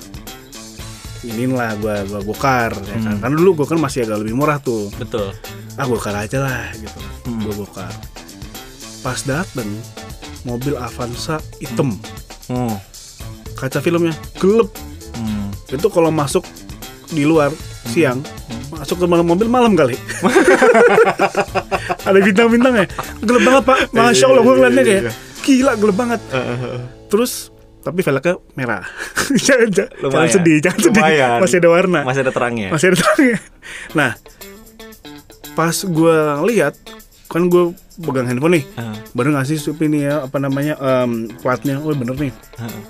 iniin 1.25 1.53
lah 1.53 1.77
gue 1.77 1.95
gue 2.09 2.21
bokar 2.25 2.73
ya 2.73 2.97
kan. 3.00 3.17
Hmm. 3.17 3.21
kan 3.21 3.33
dulu 3.37 3.62
gue 3.62 3.67
kan 3.69 3.79
masih 3.81 4.09
agak 4.09 4.25
lebih 4.25 4.35
murah 4.37 4.59
tuh. 4.61 4.89
Betul. 4.97 5.33
ah 5.79 5.87
bokar 5.89 6.17
aja 6.17 6.39
lah 6.41 6.73
gitu. 6.77 7.00
Hmm. 7.29 7.41
gue 7.45 7.55
bokar 7.55 7.93
pas 9.00 9.17
dateng 9.25 9.69
mobil 10.45 10.77
Avanza 10.77 11.41
hitam. 11.61 11.97
Hmm. 12.49 12.77
kaca 13.57 13.79
filmnya 13.85 14.17
gelap. 14.41 14.73
Hmm. 15.17 15.53
itu 15.69 15.89
kalau 15.93 16.09
masuk 16.09 16.45
di 17.12 17.27
luar 17.27 17.53
siang 17.91 18.23
masuk 18.71 19.03
ke 19.03 19.07
malam 19.11 19.27
mobil 19.27 19.50
malam 19.50 19.77
kali. 19.77 19.99
Ada 22.09 22.19
bintang-bintangnya. 22.23 22.87
Gelap 23.21 23.43
banget 23.45 23.62
pak. 23.67 23.79
Masya 23.93 24.25
allah 24.31 24.43
gue 24.47 24.55
ngeliatnya 24.57 24.85
kayak 24.87 25.03
gila 25.45 25.73
gelap 25.77 25.97
banget. 25.99 26.21
Terus 27.11 27.50
tapi 27.81 28.05
velgnya 28.05 28.35
merah. 28.57 28.85
Jangan, 29.47 29.69
jangan, 29.71 30.29
sedih 30.29 30.59
jangan 30.59 30.81
sedih. 30.91 31.03
Lumayan. 31.07 31.39
masih 31.39 31.57
ada 31.63 31.71
warna. 31.71 32.01
Masih 32.03 32.21
ada 32.27 32.33
terangnya. 32.35 32.69
masih 32.75 32.87
ada 32.93 32.97
terangnya. 32.99 33.39
Nah 33.95 34.11
pas 35.55 35.77
gue 35.77 36.17
lihat 36.51 36.75
kan 37.31 37.47
gue 37.47 37.75
pegang 38.03 38.27
handphone 38.27 38.59
nih. 38.59 38.65
Heeh. 38.75 38.97
baru 39.15 39.39
ngasih 39.39 39.57
supir 39.63 39.87
nih 39.87 40.11
ya 40.11 40.15
apa 40.27 40.37
namanya 40.43 40.75
em, 40.81 41.31
platnya? 41.41 41.79
Oh 41.79 41.95
bener 41.95 42.19
nih. 42.19 42.35
Heeh. 42.59 42.83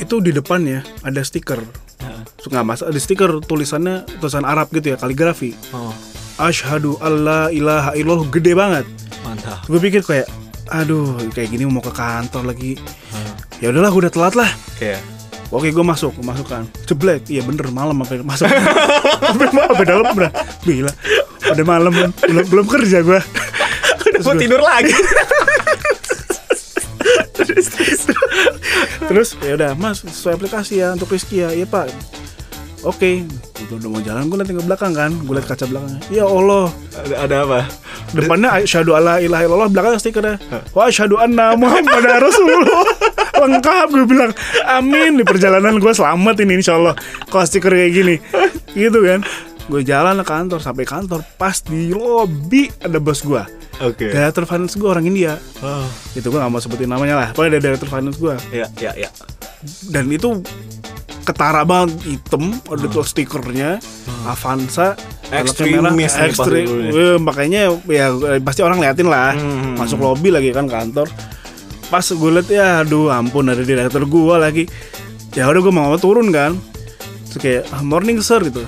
itu 0.00 0.16
di 0.20 0.32
depannya 0.32 0.84
ada 1.04 1.20
stiker. 1.24 1.60
Heeh. 2.00 2.22
nggak 2.44 2.64
mas 2.64 2.80
ada 2.84 2.96
stiker 3.00 3.40
tulisannya 3.44 4.04
tulisan 4.20 4.44
Arab 4.44 4.68
gitu 4.72 4.92
ya 4.92 4.96
kaligrafi. 5.00 5.56
Oh, 5.72 5.92
Ashhadu 6.40 6.96
alla 7.00 7.48
ilaha 7.52 7.96
illallah 7.96 8.28
gede 8.28 8.52
banget. 8.52 8.84
Mantap. 9.24 9.64
gue 9.68 9.80
pikir 9.80 10.00
kayak 10.04 10.28
aduh 10.70 11.18
kayak 11.34 11.50
gini 11.50 11.66
mau 11.66 11.82
ke 11.82 11.90
kantor 11.90 12.54
lagi 12.54 12.78
ya 13.60 13.68
udahlah 13.70 13.92
udah 13.92 14.10
telat 14.10 14.34
lah. 14.34 14.50
Oke. 14.76 14.96
oke 15.52 15.68
gue 15.68 15.84
masuk 15.84 16.16
gue 16.16 16.24
masuk 16.24 16.46
kan 16.48 16.64
jeblek. 16.88 17.28
Iya 17.28 17.44
bener 17.44 17.68
malam 17.70 18.00
apa 18.00 18.24
masuk. 18.24 18.48
Apa 19.30 19.46
apa 19.46 19.82
dalam 19.84 20.04
udah 20.16 20.32
bila 20.64 20.90
udah 21.40 21.64
malam 21.64 21.92
kan 21.92 22.10
belum 22.26 22.44
belum 22.50 22.66
kerja 22.66 23.04
gue 23.04 23.20
Udah 24.10 24.20
mau 24.26 24.34
tidur 24.34 24.60
lagi. 24.64 24.92
terus 29.10 29.34
ya 29.42 29.58
udah 29.58 29.70
mas 29.74 30.06
sesuai 30.06 30.38
aplikasi 30.38 30.80
ya 30.80 30.96
untuk 30.96 31.12
Rizky 31.12 31.44
ya. 31.44 31.52
Iya 31.52 31.68
pak. 31.68 31.92
Oke. 32.80 33.28
Udah, 33.68 33.76
udah 33.76 33.88
mau 33.92 34.00
jalan 34.00 34.24
gue 34.32 34.36
liat 34.40 34.48
ke 34.48 34.64
belakang 34.64 34.92
kan. 34.96 35.12
Gue 35.12 35.34
liat 35.36 35.46
kaca 35.46 35.68
belakangnya. 35.68 36.00
Ya 36.08 36.24
Allah. 36.24 36.72
Ada, 36.96 37.14
ada 37.28 37.36
apa? 37.44 37.60
depannya 38.10 38.50
asyhadu 38.58 38.98
alla 38.98 39.22
ilaha 39.22 39.42
illallah 39.46 39.70
belakangnya 39.70 40.00
stikernya. 40.02 40.34
Wa 40.74 40.90
asyhadu 40.90 41.14
anna 41.20 41.54
muhammad 41.54 42.02
rasulullah 42.18 42.82
lengkap. 43.46 43.86
Gue 43.88 44.04
bilang 44.04 44.32
amin. 44.66 45.16
Di 45.16 45.24
perjalanan 45.24 45.76
gue 45.76 45.92
selamat 45.92 46.36
ini 46.42 46.60
insyaallah. 46.60 46.94
Kalau 47.26 47.44
stiker 47.44 47.72
kayak 47.72 47.92
gini. 47.92 48.14
Gitu 48.72 48.98
kan. 49.00 49.20
Gue 49.70 49.86
jalan 49.86 50.18
ke 50.18 50.26
kantor 50.26 50.58
sampai 50.58 50.82
kantor 50.82 51.22
pas 51.38 51.54
di 51.62 51.94
lobby 51.94 52.66
ada 52.82 52.98
bos 52.98 53.22
gue 53.22 53.38
Oke. 53.78 54.10
director 54.10 54.42
finance 54.42 54.74
gue 54.74 54.88
orang 54.90 55.06
India. 55.06 55.38
Oh. 55.62 55.86
itu 56.10 56.26
gue 56.26 56.38
gak 56.42 56.50
mau 56.50 56.58
sebutin 56.58 56.90
namanya 56.90 57.14
lah. 57.14 57.28
Pokoknya 57.30 57.54
ada 57.54 57.60
director 57.70 57.86
finance 57.86 58.18
gue 58.18 58.34
Ya, 58.50 58.66
ya, 58.82 58.90
ya. 58.98 59.08
dan 59.94 60.10
itu 60.10 60.42
ketara 61.22 61.62
banget 61.62 62.02
hitam 62.02 62.50
ada 62.66 62.86
tuh 62.90 63.06
stikernya 63.06 63.78
Avanza 64.26 64.98
Ekstremis 65.30 65.94
nih 65.94 66.06
pasti 66.10 66.26
ekstrim 66.26 66.66
nih. 66.66 66.90
Eh, 66.90 67.16
makanya 67.22 67.60
ya 67.86 68.06
eh, 68.10 68.40
pasti 68.42 68.66
orang 68.66 68.82
liatin 68.82 69.06
lah. 69.06 69.38
Hmm. 69.38 69.78
masuk 69.78 70.02
lobby 70.02 70.34
lagi 70.34 70.50
kan 70.50 70.66
kantor 70.66 71.06
pas 71.90 72.02
gue 72.02 72.30
liat 72.30 72.48
ya 72.48 72.80
aduh 72.80 73.10
ampun 73.10 73.44
ada 73.44 73.60
direktur 73.60 74.06
gue 74.06 74.36
lagi. 74.36 74.64
Ya 75.34 75.46
udah 75.46 75.60
gue 75.60 75.70
mau 75.70 75.90
turun 75.96 76.30
kan. 76.30 76.54
Terus 77.26 77.38
kayak 77.38 77.62
"Ah, 77.70 77.82
morning 77.82 78.18
sir 78.18 78.40
gitu. 78.40 78.62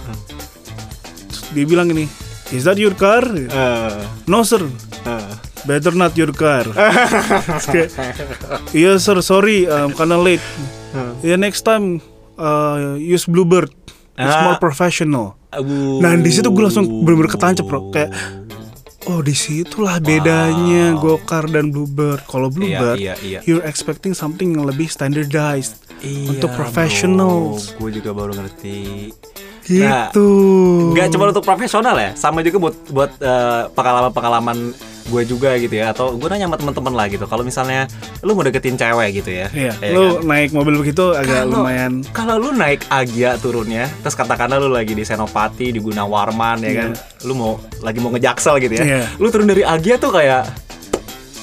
Terus 1.27 1.43
dia 1.51 1.65
bilang 1.65 1.89
ini 1.89 2.07
is 2.51 2.63
that 2.63 2.77
your 2.77 2.93
car? 2.93 3.23
Eh, 3.25 3.99
no 4.27 4.43
sir. 4.43 4.63
Eh. 5.03 5.35
better 5.63 5.95
not 5.95 6.11
your 6.13 6.35
car. 6.35 6.67
Terus 6.67 7.67
kayak 7.69 7.89
iya 8.73 8.99
sir 8.99 9.15
sorry 9.21 9.65
um, 9.65 9.91
karena 9.93 10.19
late. 10.19 10.43
Ya 11.23 11.35
next 11.37 11.63
time 11.63 12.03
uh, 12.35 12.95
use 12.95 13.25
Bluebird. 13.25 13.71
It's 14.13 14.27
Ah. 14.29 14.45
more 14.45 14.59
professional. 14.59 15.39
Aduh. 15.49 16.01
nah 16.01 16.17
di 16.17 16.33
situ 16.33 16.49
gue 16.49 16.65
langsung 16.65 17.05
bener-bener 17.05 17.29
ketancap 17.29 17.63
bro. 17.63 17.91
Kayak 17.91 18.11
oh 19.11 19.21
di 19.25 19.35
situlah 19.35 19.99
bedanya 19.99 20.95
Gokar 20.99 21.51
dan 21.51 21.71
Bluebird 21.75 22.23
kalau 22.29 22.53
Bluebird 22.53 22.99
iya, 23.01 23.15
iya. 23.23 23.41
you're 23.47 23.65
expecting 23.67 24.15
something 24.15 24.55
yang 24.55 24.67
lebih 24.67 24.87
standardized 24.87 25.83
Iya, 26.03 26.35
untuk 26.35 26.51
professionals 26.59 27.79
Gue 27.79 27.95
juga 27.95 28.11
baru 28.11 28.35
ngerti. 28.35 29.15
gitu 29.63 30.31
Gak 30.99 31.15
cuma 31.15 31.31
untuk 31.31 31.47
profesional 31.47 31.95
ya, 31.95 32.11
sama 32.19 32.43
juga 32.43 32.59
buat 32.59 32.77
buat 32.91 33.11
eh, 33.23 33.63
pengalaman-pengalaman 33.71 34.75
gue 35.05 35.23
juga 35.25 35.55
gitu 35.57 35.73
ya. 35.73 35.91
Atau 35.91 36.15
gue 36.15 36.27
nanya 36.27 36.47
sama 36.47 36.57
teman-teman 36.57 36.93
lah 36.93 37.07
gitu. 37.07 37.25
Kalau 37.25 37.41
misalnya 37.41 37.89
lu 38.21 38.33
mau 38.33 38.43
deketin 38.43 38.75
cewek 38.75 39.09
gitu 39.17 39.31
ya, 39.33 39.47
Iya, 39.49 39.73
ya 39.75 39.91
lu 39.91 40.19
kan? 40.19 40.29
naik 40.29 40.51
mobil 40.51 40.75
begitu 40.77 41.11
agak 41.11 41.45
Kalau- 41.45 41.63
lumayan 41.63 41.93
Kalau 42.11 42.35
lu 42.37 42.51
naik 42.53 42.87
Agia 42.87 43.35
turunnya, 43.37 43.91
terus 44.01 44.13
katakanlah 44.13 44.57
lu 44.57 44.69
lagi 44.69 44.93
di 44.93 45.03
Senopati, 45.03 45.71
di 45.71 45.79
Gunawarman 45.79 46.59
ya 46.61 46.73
kan, 46.77 46.91
lu 47.23 47.33
mau 47.33 47.53
lagi 47.79 47.99
mau 47.99 48.11
ngejaksel 48.11 48.61
gitu 48.61 48.75
ya, 48.77 48.85
Iya. 48.85 49.03
lu 49.17 49.29
turun 49.29 49.47
dari 49.47 49.63
Agia 49.63 49.97
tuh 49.97 50.11
kayak, 50.11 50.47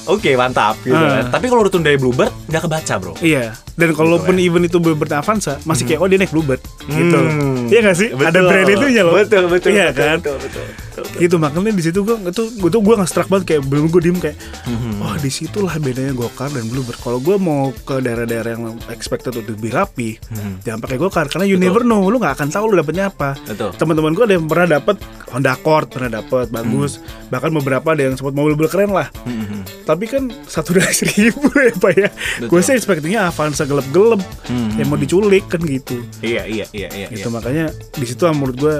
oke 0.06 0.30
mantap 0.34 0.76
gitu 0.80 0.94
Ah. 0.94 1.22
kan. 1.22 1.24
Tapi 1.30 1.46
kalau 1.46 1.62
lu 1.62 1.70
turun 1.70 1.84
dari 1.84 1.96
Bluebird, 1.96 2.32
nggak 2.46 2.62
kebaca 2.64 2.94
bro. 2.96 3.14
Iya, 3.20 3.54
dan 3.74 3.90
kalaupun 3.92 4.32
Gitu, 4.32 4.46
event 4.46 4.64
itu 4.64 4.78
Bluebird 4.78 5.12
Avanza, 5.12 5.58
masih 5.62 5.84
kayak 5.84 6.00
oh 6.00 6.06
dia 6.06 6.16
naik 6.16 6.30
Bluebird 6.30 6.60
gitu. 6.86 7.18
Hmm. 7.18 7.66
Iya 7.66 7.80
gak 7.82 7.96
sih? 7.96 8.08
Ada 8.10 8.30
Betul. 8.32 8.46
brand 8.46 8.68
itunya 8.70 9.02
loh. 9.02 9.14
Betul 9.14 9.44
betul. 9.46 9.70
Iya 9.70 9.86
betul, 9.88 10.00
kan? 10.00 10.18
Betul 10.18 10.36
betul. 10.38 10.64
betul. 10.66 11.04
Gitu 11.16 11.36
makanya 11.36 11.70
di 11.70 11.82
situ 11.82 11.98
gue 12.00 12.16
itu 12.24 12.42
gue 12.54 12.70
tuh 12.70 12.80
gue 12.80 12.94
nggak 12.94 13.08
struck 13.08 13.26
banget 13.26 13.44
kayak 13.48 13.62
belum 13.64 13.88
gue 13.88 14.02
diem 14.02 14.18
kayak 14.18 14.36
Mhm. 14.62 15.00
oh 15.00 15.14
di 15.16 15.30
situlah 15.30 15.74
bedanya 15.76 16.12
Gokar 16.12 16.48
dan 16.48 16.66
Bluebird. 16.66 16.98
Kalau 16.98 17.18
gue 17.18 17.36
mau 17.36 17.72
ke 17.72 17.98
daerah-daerah 17.98 18.50
yang 18.52 18.64
expected 18.88 19.32
untuk 19.32 19.54
lebih 19.54 19.72
rapi, 19.72 20.20
Mhm. 20.20 20.60
jangan 20.60 20.80
pakai 20.80 20.96
Gokar 20.96 21.26
karena 21.26 21.46
you 21.46 21.56
never 21.56 21.80
know, 21.82 22.04
lu 22.04 22.16
nggak 22.16 22.36
akan 22.36 22.48
tahu 22.48 22.64
lu 22.68 22.76
dapetnya 22.76 23.08
apa. 23.08 23.32
Betul. 23.40 23.72
Teman-teman 23.72 24.12
gue 24.12 24.24
ada 24.24 24.34
yang 24.34 24.46
pernah 24.46 24.68
dapet 24.70 24.96
Honda 25.30 25.50
Accord, 25.52 25.86
pernah 25.88 26.10
dapet 26.12 26.46
bagus, 26.48 26.98
bahkan 27.26 27.50
beberapa 27.50 27.86
ada 27.88 28.02
yang 28.02 28.14
sempat 28.14 28.34
mobil-mobil 28.34 28.68
keren 28.68 28.90
lah. 28.90 29.08
Mhm. 29.24 29.86
Tapi 29.86 30.04
kan 30.04 30.22
satu 30.44 30.72
dari 30.72 30.92
seribu 31.00 31.48
ya 31.50 31.72
pak 31.72 31.92
ya. 31.94 32.08
Betul. 32.38 32.48
Gue 32.48 32.60
sih 32.60 32.74
expectingnya 32.74 33.26
Avanza 33.26 33.59
gelap-gelap 33.64 34.20
Hmm. 34.46 34.74
yang 34.74 34.86
mau 34.86 34.96
diculik 34.96 35.46
kan 35.46 35.60
gitu. 35.60 36.00
Iya 36.20 36.44
iya 36.44 36.66
iya 36.70 36.88
iya. 36.90 37.06
Gitu 37.08 37.26
iya. 37.26 37.32
makanya 37.32 37.66
di 37.92 38.04
situ 38.04 38.22
menurut 38.26 38.56
gue 38.56 38.76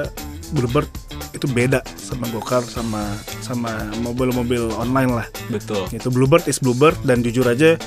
Bluebird 0.51 0.91
itu 1.31 1.47
beda 1.47 1.79
sama 1.95 2.27
Gokar 2.29 2.61
sama 2.63 3.07
sama 3.41 3.71
mobil-mobil 3.99 4.67
online 4.75 5.15
lah. 5.15 5.27
Betul. 5.47 5.87
Itu 5.89 6.11
Bluebird 6.11 6.45
is 6.45 6.59
Bluebird 6.59 6.99
dan 7.03 7.21
jujur 7.21 7.45
aja 7.45 7.79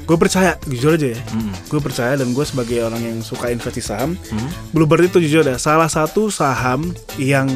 gue 0.00 0.16
percaya 0.16 0.58
jujur 0.64 0.94
aja 0.94 1.14
ya. 1.14 1.20
Mhm. 1.30 1.52
Gue 1.66 1.78
percaya 1.78 2.14
dan 2.14 2.30
gue 2.30 2.42
sebagai 2.42 2.82
orang 2.82 2.98
yang 3.00 3.18
suka 3.20 3.46
investasi 3.48 3.78
saham, 3.80 4.14
Mhm. 4.16 4.48
Bluebird 4.70 5.06
itu 5.06 5.18
jujur 5.20 5.42
ada 5.42 5.54
salah 5.54 5.86
satu 5.86 6.26
saham 6.28 6.90
yang 7.14 7.46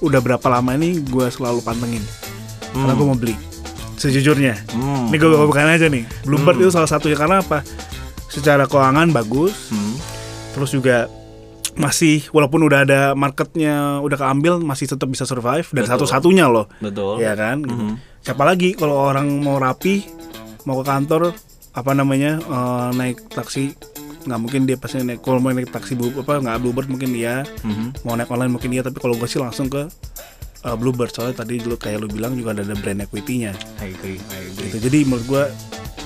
udah 0.00 0.18
berapa 0.18 0.46
lama 0.48 0.72
ini 0.74 0.96
gue 1.02 1.26
selalu 1.28 1.60
pantengin 1.60 2.00
karena 2.72 2.94
gue 2.94 3.04
mau 3.04 3.12
beli 3.14 3.36
sejujurnya. 4.00 4.56
Hmm. 4.72 5.12
Ini 5.12 5.16
gue 5.16 5.28
bukan 5.28 5.68
aja 5.68 5.86
nih. 5.86 6.08
Bluebird 6.24 6.56
itu 6.58 6.72
salah 6.72 6.88
satunya 6.88 7.14
karena 7.14 7.38
apa? 7.38 7.60
Secara 8.26 8.64
keuangan 8.64 9.12
bagus, 9.12 9.68
Hmm. 9.68 9.94
terus 10.50 10.72
juga 10.72 11.06
masih 11.72 12.26
walaupun 12.30 12.60
udah 12.62 12.82
ada 12.82 13.00
marketnya 13.14 14.00
udah 14.00 14.18
keambil 14.18 14.58
masih 14.58 14.86
tetap 14.86 15.06
bisa 15.06 15.22
survive 15.22 15.68
dan 15.70 15.84
satu-satunya 15.86 16.44
loh. 16.44 16.66
Betul. 16.78 17.20
Ya 17.20 17.32
kan? 17.34 17.60
Gitu. 17.60 17.76
Mhm. 17.76 17.94
Siapa 18.20 18.42
lagi 18.42 18.72
kalau 18.72 18.96
orang 19.06 19.28
mau 19.38 19.56
rapi, 19.56 20.02
mau 20.64 20.76
ke 20.76 20.84
kantor 20.84 21.32
apa 21.70 21.90
namanya 21.92 22.36
eh, 22.38 22.88
naik 22.92 23.30
taksi 23.30 23.76
nggak 24.20 24.36
mungkin 24.36 24.60
dia 24.64 24.76
pasti 24.76 25.00
naik 25.00 25.22
kalau 25.22 25.40
mau 25.40 25.48
naik 25.48 25.70
taksi 25.70 25.96
bu, 25.96 26.12
apa 26.12 26.36
nggak 26.38 26.60
bluebird 26.60 26.88
mungkin 26.88 27.08
dia 27.10 27.40
Mhm. 27.62 28.04
mau 28.04 28.12
naik 28.12 28.28
online 28.28 28.52
mungkin 28.52 28.68
dia 28.68 28.82
tapi 28.82 28.98
kalau 28.98 29.14
gue 29.14 29.24
sih 29.24 29.40
langsung 29.40 29.64
ke 29.66 29.88
uh, 30.62 30.74
Bluebird 30.74 31.10
soalnya 31.10 31.36
tadi 31.38 31.58
lu 31.58 31.74
kayak 31.74 31.98
lu 31.98 32.08
bilang 32.08 32.32
juga 32.32 32.52
ada, 32.52 32.62
ada 32.62 32.74
brand 32.74 33.00
equity-nya 33.00 33.52
I 33.78 33.90
agree, 33.90 34.18
I 34.30 34.38
agree. 34.44 34.68
gitu. 34.68 34.76
Jadi 34.82 34.98
menurut 35.04 35.24
gua 35.26 35.44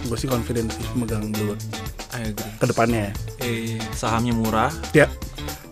gue 0.00 0.16
sih 0.16 0.26
confident 0.26 0.68
sih 0.68 0.84
megang 0.94 1.30
Bluebird 1.30 1.60
I 2.12 2.28
agree. 2.28 2.52
ke 2.56 2.66
depannya 2.66 3.08
Eh, 3.38 3.76
sahamnya 3.92 4.32
murah, 4.32 4.72
ya. 4.90 5.04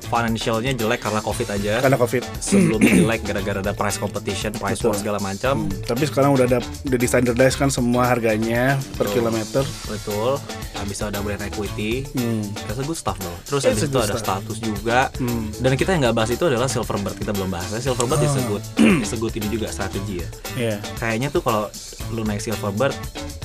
financialnya 0.04 0.76
jelek 0.76 1.00
karena 1.00 1.20
covid 1.20 1.48
aja. 1.48 1.80
Karena 1.80 1.96
Covid. 1.96 2.20
Sebelumnya 2.36 2.92
jelek 3.00 3.20
gara-gara 3.24 3.58
ada 3.60 3.72
price 3.72 3.96
competition, 3.96 4.52
price 4.52 4.84
war 4.84 4.92
segala 4.92 5.16
macam. 5.18 5.64
Hmm, 5.64 5.72
Tapi 5.82 6.04
sekarang 6.04 6.36
udah 6.36 6.44
ada 6.46 6.58
udah 6.60 6.98
di 7.00 7.08
standardize 7.08 7.56
kan 7.56 7.72
semua 7.72 8.04
harganya 8.04 8.76
per 8.92 9.08
Betul. 9.08 9.24
kilometer. 9.24 9.64
Betul. 9.88 10.36
Habis 10.82 10.98
itu 10.98 11.06
ada 11.06 11.18
brand 11.22 11.42
equity. 11.46 12.02
Hmm. 12.18 12.42
A 12.66 12.74
good 12.82 12.98
stuff 12.98 13.14
loh. 13.22 13.36
Terus 13.46 13.62
habis 13.62 13.86
itu 13.86 13.98
ada 13.98 14.18
status 14.18 14.58
juga. 14.58 15.06
Hmm. 15.22 15.54
Dan 15.62 15.78
kita 15.78 15.94
yang 15.94 16.10
nggak 16.10 16.16
bahas 16.18 16.30
itu 16.34 16.42
adalah 16.42 16.66
Silverbird. 16.66 17.14
Kita 17.14 17.30
belum 17.30 17.54
bahas. 17.54 17.70
Silverbird 17.78 18.20
is 18.20 18.34
a 18.34 18.42
Oh. 18.42 18.58
good, 18.58 18.62
is 19.06 19.12
a 19.14 19.18
good 19.18 19.34
ini 19.38 19.46
juga 19.46 19.70
strategi 19.70 20.18
ya. 20.18 20.28
Iya. 20.58 20.76
Kayaknya 20.98 21.28
tuh 21.30 21.40
kalau 21.40 21.70
lu 22.10 22.26
naik 22.26 22.42
Silverbird, 22.42 22.92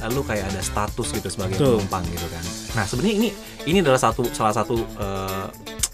eh, 0.01 0.09
lu 0.09 0.25
kayak 0.25 0.49
ada 0.49 0.59
status 0.59 1.13
gitu 1.13 1.29
sebagai 1.29 1.61
penumpang 1.61 2.01
gitu 2.09 2.25
kan. 2.27 2.43
Nah 2.73 2.83
sebenarnya 2.89 3.15
ini 3.15 3.29
ini 3.69 3.77
adalah 3.79 4.01
satu 4.01 4.25
salah 4.33 4.51
satu 4.51 4.75
eh, 4.97 5.45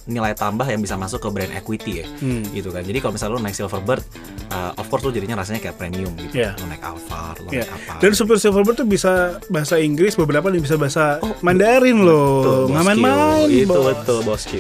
nilai 0.06 0.32
tambah 0.32 0.64
yang 0.64 0.78
bisa 0.78 0.94
masuk 0.94 1.20
ke 1.20 1.30
brand 1.30 1.52
equity 1.52 2.04
ya. 2.04 2.08
Hmm. 2.20 2.44
gitu 2.50 2.70
kan. 2.70 2.82
Jadi 2.82 2.98
kalau 2.98 3.14
misalnya 3.14 3.34
lu 3.34 3.42
naik 3.42 3.54
Silverbird, 3.54 4.04
uh, 4.50 4.76
of 4.76 4.86
course 4.86 5.02
lu 5.02 5.12
jadinya 5.12 5.36
rasanya 5.36 5.60
kayak 5.60 5.76
premium 5.76 6.12
gitu. 6.18 6.38
Iya. 6.38 6.56
Lu 6.56 6.66
naik 6.66 6.84
Alphard, 6.84 7.38
lu 7.40 7.50
Iya. 7.50 7.64
naik 7.64 7.72
apa. 7.74 7.94
Dan 8.00 8.12
Super 8.12 8.36
Silverbird 8.36 8.76
tuh 8.76 8.86
bisa 8.86 9.12
bahasa 9.48 9.76
Inggris, 9.78 10.14
beberapa 10.14 10.48
nih 10.48 10.60
bisa 10.60 10.76
bahasa 10.76 11.18
Oh, 11.20 11.32
Mandarin. 11.40 12.04
Betul, 12.04 12.68
Nggak 12.70 12.84
main-main, 12.86 13.48
Itu 13.48 13.68
bos. 13.70 13.84
betul 13.86 14.20
bos 14.22 14.44
Q. 14.44 14.52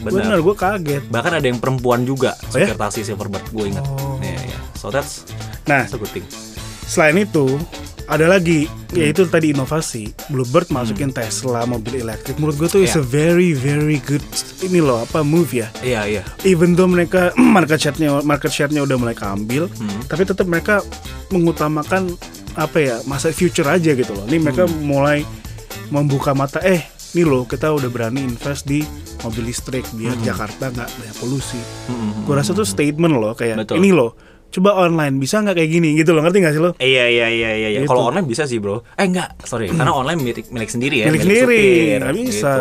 Benar. 0.00 0.38
gue 0.38 0.54
kaget. 0.54 1.02
Bahkan 1.08 1.32
ada 1.34 1.46
yang 1.46 1.58
perempuan 1.58 2.02
juga 2.02 2.34
Oh 2.44 2.54
ya? 2.54 2.66
supir 2.66 2.76
taksi 2.76 3.00
Silverbird, 3.02 3.46
gue 3.48 3.64
inget. 3.68 3.84
Oh. 3.88 4.18
Iya, 4.18 4.38
iya. 4.44 4.58
So 4.74 4.88
that's 4.88 5.26
Nah, 5.62 5.82
that's 5.82 5.94
a 5.94 5.98
good 5.98 6.10
thing. 6.10 6.26
selain 6.84 7.16
itu 7.16 7.58
ada 8.12 8.28
lagi 8.28 8.68
yaitu 8.92 9.24
tadi 9.24 9.50
inovasi 9.50 10.12
Bluebird 10.28 10.68
masukin 10.68 11.08
Tesla 11.08 11.64
mobil 11.64 11.98
elektrik 11.98 12.36
menurut 12.36 12.56
gue 12.56 12.68
tuh 12.70 12.80
is 12.80 12.92
Iya. 12.92 13.00
a 13.00 13.02
very 13.02 13.50
very 13.50 13.96
good 14.00 14.20
ini 14.60 14.78
loh 14.78 15.00
apa 15.00 15.20
move 15.22 15.48
ya 15.54 15.72
Iya, 15.80 16.00
iya. 16.10 16.22
even 16.42 16.72
though 16.72 16.86
mereka 16.86 17.32
market 17.56 17.80
share-nya 17.80 18.20
market 18.22 18.50
share-nya 18.50 18.80
udah 18.80 18.96
mulai 18.96 19.14
keambil 19.14 19.64
Hmm. 19.72 20.04
tapi 20.04 20.22
tetap 20.22 20.44
mereka 20.44 20.84
mengutamakan 21.28 22.12
apa 22.52 22.78
ya 22.78 22.96
masa 23.04 23.30
future 23.30 23.64
aja 23.66 23.90
gitu 23.90 24.12
loh 24.12 24.26
ini 24.26 24.36
mereka 24.38 24.64
Hmm. 24.64 24.76
mulai 24.82 25.24
membuka 25.88 26.32
mata 26.32 26.60
eh 26.60 26.84
nih 27.12 27.24
loh 27.24 27.44
kita 27.44 27.68
udah 27.68 27.88
berani 27.88 28.20
invest 28.20 28.64
di 28.64 28.84
mobil 29.20 29.46
listrik 29.46 29.84
biar 29.92 30.16
Jakarta 30.18 30.68
nggak 30.68 30.88
banyak 30.90 31.16
polusi 31.16 31.60
Hmm, 31.86 32.24
gue 32.24 32.34
rasa 32.34 32.52
tuh 32.52 32.64
statement 32.64 33.14
loh 33.14 33.32
kayak 33.32 33.56
Betul. 33.58 33.78
ini 33.78 33.90
loh 33.90 34.12
coba 34.52 34.76
online 34.78 35.16
bisa 35.16 35.40
nggak 35.40 35.56
kayak 35.56 35.70
gini 35.70 35.88
gitu 35.94 36.12
loh 36.12 36.20
ngerti 36.20 36.38
nggak 36.38 36.52
sih 36.52 36.60
lo 36.60 36.70
Iya 36.76 37.04
iya 37.08 37.26
iya 37.26 37.50
iya. 37.54 37.68
iya. 37.68 37.80
Gitu. 37.80 37.88
Kalau 37.88 38.06
online 38.06 38.26
bisa 38.26 38.44
sih 38.44 38.56
bro. 38.56 38.84
Eh 38.92 39.02
enggak, 39.02 39.32
sorry. 39.42 39.66
Karena 39.66 39.90
online 39.90 40.20
milik 40.20 40.46
milik 40.46 40.68
sendiri 40.68 40.96
ya. 41.00 41.06
Milik 41.08 41.22
sendiri, 41.22 41.56
supir, 41.58 41.98
nggak 41.98 42.14
bisa. 42.20 42.52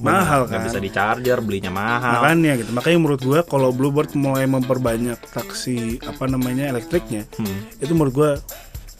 Mahal 0.00 0.40
Nggak 0.42 0.56
kan. 0.56 0.66
bisa 0.66 0.78
di 0.78 0.90
charger, 0.90 1.38
belinya 1.38 1.68
mahal. 1.68 2.12
makanya 2.16 2.52
gitu 2.56 2.70
makanya 2.72 2.98
menurut 2.98 3.20
gua 3.20 3.40
kalau 3.42 3.70
Bluebird 3.70 4.10
mulai 4.14 4.46
memperbanyak 4.46 5.20
taksi 5.28 6.00
apa 6.00 6.24
namanya 6.24 6.66
elektriknya 6.66 7.28
Hmm. 7.34 7.68
itu 7.76 7.92
menurut 7.92 8.14
gua 8.14 8.30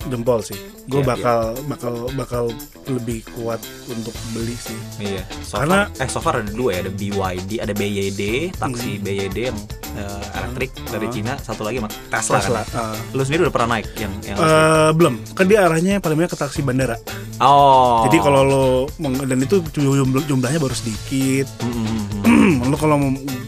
jempol 0.06 0.40
sih 0.40 0.56
gue 0.84 0.96
Iya, 0.96 1.06
bakal 1.06 1.38
bakal 1.66 1.94
bakal 2.12 2.44
lebih 2.86 3.24
kuat 3.32 3.56
untuk 3.86 4.12
beli 4.30 4.52
sih 4.54 4.76
Iya. 4.98 5.24
So 5.40 5.56
far, 5.56 5.60
Karena- 5.62 5.88
eh 5.94 6.06
so 6.06 6.18
far 6.18 6.34
ada 6.36 6.50
dua 6.50 6.70
ya, 6.72 6.80
ada 6.82 6.92
BYD, 6.92 7.50
ada 7.58 7.72
BYD, 7.72 8.22
taksi 8.52 8.98
BYD 8.98 9.38
yang 9.44 9.58
eh, 9.94 10.22
elektrik 10.34 10.70
dari 10.86 11.06
Ah. 11.06 11.12
Cina, 11.12 11.32
satu 11.36 11.62
lagi 11.62 11.78
sama 11.78 11.90
Tesla. 12.08 12.36
Tesla 12.36 12.60
Kan? 12.64 12.76
uh, 12.76 12.96
Lu 13.12 13.22
sendiri 13.22 13.40
udah 13.42 13.54
pernah 13.54 13.68
naik 13.72 13.86
yang 13.94 14.12
yang 14.22 14.36
eh, 14.36 14.90
belum 14.92 15.14
kan 15.32 15.44
dia 15.44 15.58
arahnya 15.62 15.98
paling 15.98 16.16
banyak 16.16 16.30
ke 16.30 16.38
taksi 16.38 16.60
bandara 16.60 16.98
Oh. 17.36 18.02
jadi 18.04 18.18
kalau 18.20 18.42
lo 18.42 18.64
dan 19.00 19.38
itu 19.38 19.58
jumlah- 19.72 20.22
jumlahnya 20.24 20.58
baru 20.58 20.70
sedikit 20.72 21.46
Mm, 21.60 21.74
mm, 21.74 22.02
lo 22.70 22.76
kalau 22.80 22.96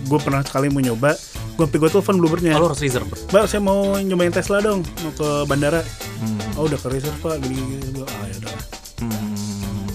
gue 0.06 0.18
pernah 0.22 0.44
sekali 0.44 0.68
mau 0.68 0.80
nyoba 0.84 1.16
gue 1.56 1.64
sampai 1.64 1.80
gue 1.80 1.90
telepon 1.90 2.16
Bluebirdnya. 2.20 2.52
Oh, 2.60 2.60
lu 2.60 2.66
harus 2.68 2.84
reserve. 2.84 3.08
Mbak 3.32 3.44
saya 3.48 3.60
mau 3.64 3.96
nyobain 3.96 4.28
Tesla 4.28 4.60
dong 4.60 4.84
mau 5.00 5.12
ke 5.16 5.28
bandara. 5.48 5.80
Hmm, 6.20 6.60
oh 6.60 6.68
udah 6.68 6.76
ke 6.76 6.88
reserve 6.92 7.16
pak. 7.24 7.40
Gini 7.40 7.56
gini 7.56 8.04
ah 8.04 8.24
ya 8.28 8.36
udah. 8.44 8.54
Hmm. 9.00 9.88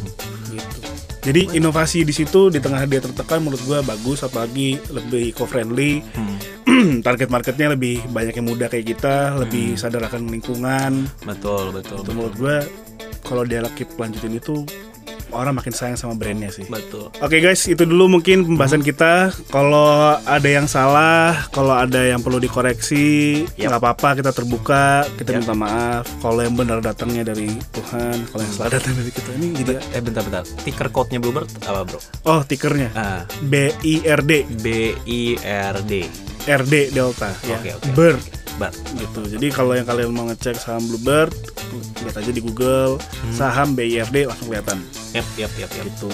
gitu. 0.49 0.77
Jadi 1.21 1.41
inovasi 1.53 2.01
di 2.01 2.13
situ 2.17 2.49
di 2.49 2.57
tengah 2.57 2.81
dia 2.89 2.97
tertekan 2.97 3.45
menurut 3.45 3.61
gua 3.69 3.85
bagus 3.85 4.25
apalagi 4.25 4.81
lebih 4.89 5.37
eco 5.37 5.45
friendly 5.45 6.01
Hmm. 6.17 7.01
target 7.05 7.29
marketnya 7.29 7.77
lebih 7.77 8.01
banyak 8.09 8.33
yang 8.41 8.47
muda 8.47 8.65
kayak 8.65 8.97
kita 8.97 9.37
lebih 9.37 9.77
sadar 9.77 10.01
akan 10.09 10.33
lingkungan. 10.33 11.05
Betul, 11.21 11.77
betul, 11.77 12.01
itu 12.01 12.09
betul. 12.09 12.13
menurut 12.17 12.35
gua 12.41 12.57
kalau 13.21 13.45
dia 13.45 13.61
keep 13.77 13.89
lanjutin 14.01 14.33
itu 14.33 14.65
orang 15.31 15.55
makin 15.55 15.71
sayang 15.71 15.95
sama 15.95 16.13
brandnya 16.13 16.49
sih 16.49 16.67
Betul. 16.67 17.11
Oke 17.19 17.39
guys, 17.39 17.65
itu 17.65 17.83
dulu 17.83 18.07
mungkin 18.07 18.43
pembahasan 18.45 18.81
kita. 18.81 19.31
Kalau 19.47 20.15
ada 20.17 20.45
yang 20.45 20.65
salah, 20.65 21.47
kalau 21.49 21.73
ada 21.73 22.01
yang 22.01 22.19
perlu 22.19 22.37
dikoreksi, 22.37 23.43
nggak 23.55 23.79
apa-apa, 23.79 24.17
kita 24.17 24.31
terbuka, 24.31 25.03
kita 25.15 25.31
Yap. 25.31 25.37
minta 25.43 25.53
maaf. 25.53 26.03
Kalau 26.19 26.39
yang 26.39 26.55
benar 26.55 26.79
datangnya 26.79 27.23
dari 27.23 27.51
Tuhan, 27.71 28.27
kalau 28.29 28.41
yang 28.41 28.53
salah 28.53 28.71
datang 28.71 28.93
dari 28.95 29.11
kita 29.11 29.29
ini 29.35 29.47
gitu 29.55 29.71
ya. 29.75 29.81
Eh 29.91 30.01
bentar 30.01 30.23
bentar. 30.23 30.43
Ticker 30.63 30.87
code-nya 30.89 31.19
Bluebird 31.19 31.47
apa, 31.63 31.83
Bro? 31.83 31.99
Oh, 32.25 32.41
tikernya 32.41 32.89
Ah, 32.93 33.21
B 33.45 33.71
I 33.83 34.03
R 34.05 34.21
D, 34.21 34.43
B 34.59 34.65
I 35.05 35.21
R 35.43 35.77
D. 35.83 36.05
R 36.49 36.63
D 36.65 36.89
Delta 36.89 37.29
ya. 37.45 37.57
Oke, 37.57 37.69
oke. 37.77 37.89
Bird 37.93 38.21
Bar. 38.61 38.73
gitu. 38.93 39.21
Jadi 39.25 39.47
kalau 39.49 39.73
yang 39.73 39.83
kalian 39.83 40.13
mau 40.13 40.29
ngecek 40.29 40.53
saham 40.55 40.85
Bluebird, 40.85 41.33
lihat 41.99 42.15
aja 42.15 42.29
di 42.29 42.39
Google 42.39 43.01
Hmm. 43.01 43.33
saham 43.33 43.73
BIRD 43.73 44.29
langsung 44.29 44.47
kelihatan. 44.47 44.77
Yap, 45.11 45.25
yap, 45.35 45.51
yap, 45.57 45.71
yap. 45.71 45.85
gitu. 45.87 46.09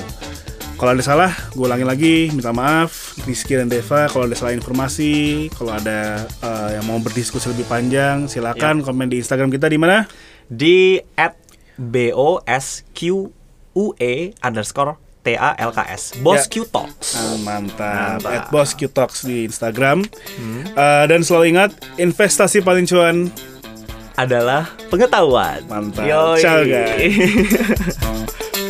Kalau 0.77 0.93
ada 0.93 1.01
salah, 1.01 1.33
gue 1.51 1.65
ulangin 1.65 1.89
lagi, 1.89 2.29
minta 2.29 2.53
maaf. 2.53 3.17
Rizky 3.25 3.57
dan 3.57 3.65
Deva, 3.65 4.05
kalau 4.05 4.29
ada 4.29 4.37
salah 4.37 4.53
informasi, 4.53 5.49
kalau 5.51 5.73
ada 5.73 6.21
eh, 6.23 6.77
yang 6.77 6.85
mau 6.85 7.01
berdiskusi 7.01 7.49
lebih 7.49 7.65
panjang, 7.65 8.29
silakan 8.29 8.85
komen 8.85 9.09
di 9.09 9.17
Instagram 9.17 9.49
kita 9.49 9.65
di 9.67 9.81
mana? 9.81 10.05
Di 10.45 11.01
at 11.17 11.33
B 11.75 12.13
O 12.13 12.45
S 12.45 12.85
Q 12.93 13.29
U 13.73 13.85
E 13.97 14.37
underscore 14.39 15.01
T 15.27 15.35
A 15.35 15.59
L 15.59 15.75
K 15.75 15.83
S. 15.91 16.15
Bos 16.23 16.47
Ya. 16.47 16.47
Q 16.47 16.63
Talks. 16.71 17.19
Ah, 17.19 17.35
mantap. 17.43 18.23
Mantap. 18.23 18.31
At 18.31 18.47
Boss 18.47 18.71
Q 18.71 18.87
Talks 18.87 19.27
di 19.27 19.43
Instagram. 19.43 20.07
Eh, 20.71 21.03
dan 21.11 21.19
selalu 21.19 21.51
ingat, 21.51 21.75
investasi 21.99 22.63
paling 22.63 22.87
cuan. 22.87 23.27
Adalah 24.15 24.71
pengetahuan. 24.87 25.67
Mantap. 25.67 26.07
Yoi. 26.07 26.39
Ciao, 26.39 26.63
guys. 26.63 27.11